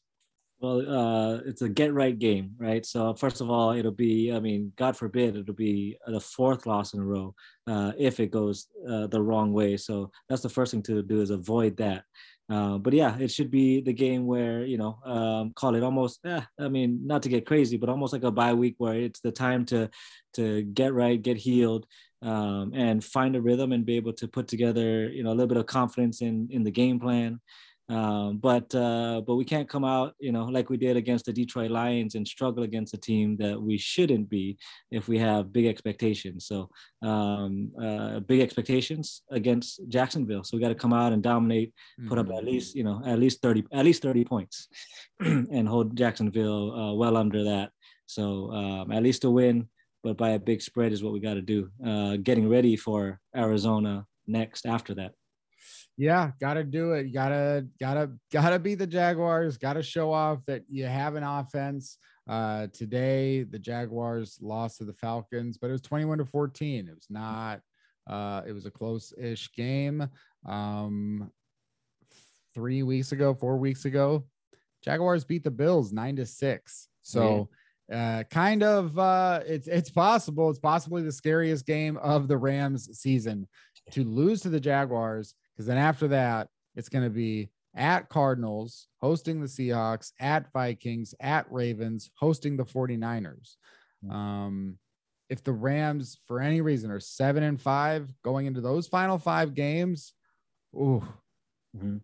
[0.63, 2.85] Well, uh, it's a get right game, right?
[2.85, 6.93] So first of all, it'll be, I mean, God forbid, it'll be the fourth loss
[6.93, 7.35] in a row
[7.67, 9.75] uh, if it goes uh, the wrong way.
[9.75, 12.05] So that's the first thing to do is avoid that.
[12.49, 16.21] Uh, but yeah, it should be the game where you know, um, call it almost.
[16.25, 19.19] Eh, I mean, not to get crazy, but almost like a bye week where it's
[19.19, 19.89] the time to
[20.35, 21.85] to get right, get healed,
[22.21, 25.47] um, and find a rhythm and be able to put together, you know, a little
[25.47, 27.41] bit of confidence in in the game plan.
[27.89, 31.33] Um, but uh, but we can't come out, you know, like we did against the
[31.33, 34.57] Detroit Lions and struggle against a team that we shouldn't be
[34.89, 36.45] if we have big expectations.
[36.47, 36.69] So
[37.01, 40.43] um, uh, big expectations against Jacksonville.
[40.43, 41.73] So we got to come out and dominate,
[42.07, 44.69] put up at least you know at least thirty at least thirty points,
[45.19, 47.71] and hold Jacksonville uh, well under that.
[48.05, 49.67] So um, at least a win,
[50.03, 51.69] but by a big spread is what we got to do.
[51.85, 55.11] Uh, getting ready for Arizona next after that.
[55.97, 57.05] Yeah, gotta do it.
[57.05, 59.57] You gotta, gotta, gotta be the Jaguars.
[59.57, 61.97] Gotta show off that you have an offense.
[62.27, 66.87] Uh, today the Jaguars lost to the Falcons, but it was 21 to 14.
[66.87, 67.61] It was not.
[68.07, 70.07] Uh, it was a close-ish game.
[70.45, 71.31] Um,
[72.55, 74.25] three weeks ago, four weeks ago,
[74.83, 76.87] Jaguars beat the Bills nine to six.
[77.01, 77.49] So.
[77.93, 82.89] Uh, kind of uh it's it's possible it's possibly the scariest game of the Rams
[82.97, 83.45] season
[83.91, 88.87] to lose to the Jaguars because then after that, it's going to be at Cardinals,
[89.01, 93.55] hosting the Seahawks, at Vikings, at Ravens, hosting the 49ers.
[94.09, 94.77] Um,
[95.29, 99.53] if the Rams, for any reason, are seven and five going into those final five
[99.53, 100.13] games,
[100.75, 101.03] ooh,
[101.75, 101.97] mm-hmm.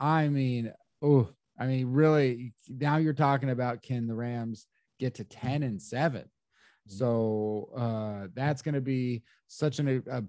[0.00, 0.72] I mean,
[1.04, 1.28] ooh,
[1.58, 4.66] I mean, really, now you're talking about can the Rams
[4.98, 6.22] get to 10 and 7?
[6.22, 6.96] Mm-hmm.
[6.96, 10.24] So uh, that's going to be such an, a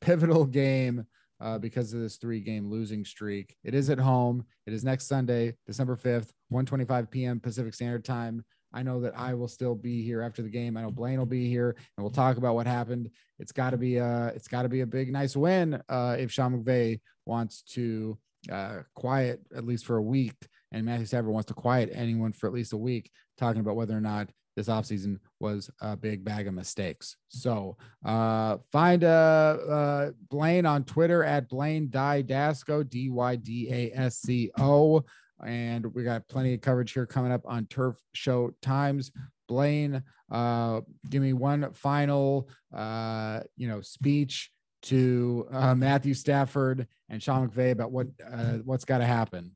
[0.00, 1.06] pivotal game
[1.40, 3.56] uh, because of this three game losing streak.
[3.64, 4.44] It is at home.
[4.66, 7.40] It is next Sunday, December 5th, 1:25 p.m.
[7.40, 8.44] Pacific Standard Time.
[8.72, 10.76] I know that I will still be here after the game.
[10.76, 13.10] I know Blane will be here and we'll talk about what happened.
[13.38, 16.30] It's got to be a it's got to be a big nice win uh, if
[16.30, 18.18] Sean McVay wants to
[18.50, 20.34] uh, quiet at least for a week
[20.72, 23.96] and Matthew Stafford wants to quiet anyone for at least a week talking about whether
[23.96, 27.16] or not this offseason was a big bag of mistakes.
[27.28, 33.92] So uh, find uh, uh, Blane on Twitter at Blane Dydasco, D Y D A
[33.94, 35.04] S C O.
[35.44, 39.12] And we got plenty of coverage here coming up on Turf Show Times.
[39.46, 40.80] Blane, uh,
[41.10, 44.50] give me one final, uh, you know, speech
[44.82, 49.55] to uh, Matthew Stafford and Sean McVay about what uh, what's got to happen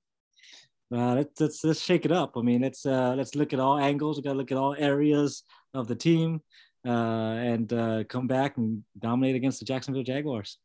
[0.92, 2.36] uh, let's, let's let's shake it up.
[2.36, 4.16] I mean, let's uh, let's look at all angles.
[4.16, 6.40] We got to look at all areas of the team
[6.86, 10.58] uh, and uh, come back and dominate against the Jacksonville Jaguars.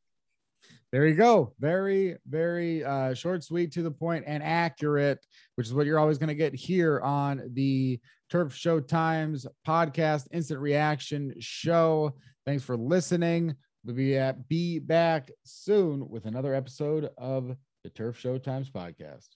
[0.91, 1.53] There you go.
[1.59, 5.19] Very, very uh, short, sweet, to the point, and accurate,
[5.55, 7.99] which is what you're always going to get here on the
[8.30, 12.15] Turf Show Times podcast, instant reaction show.
[12.45, 13.55] Thanks for listening.
[13.84, 19.36] We'll be at be back soon with another episode of the Turf Show Times podcast.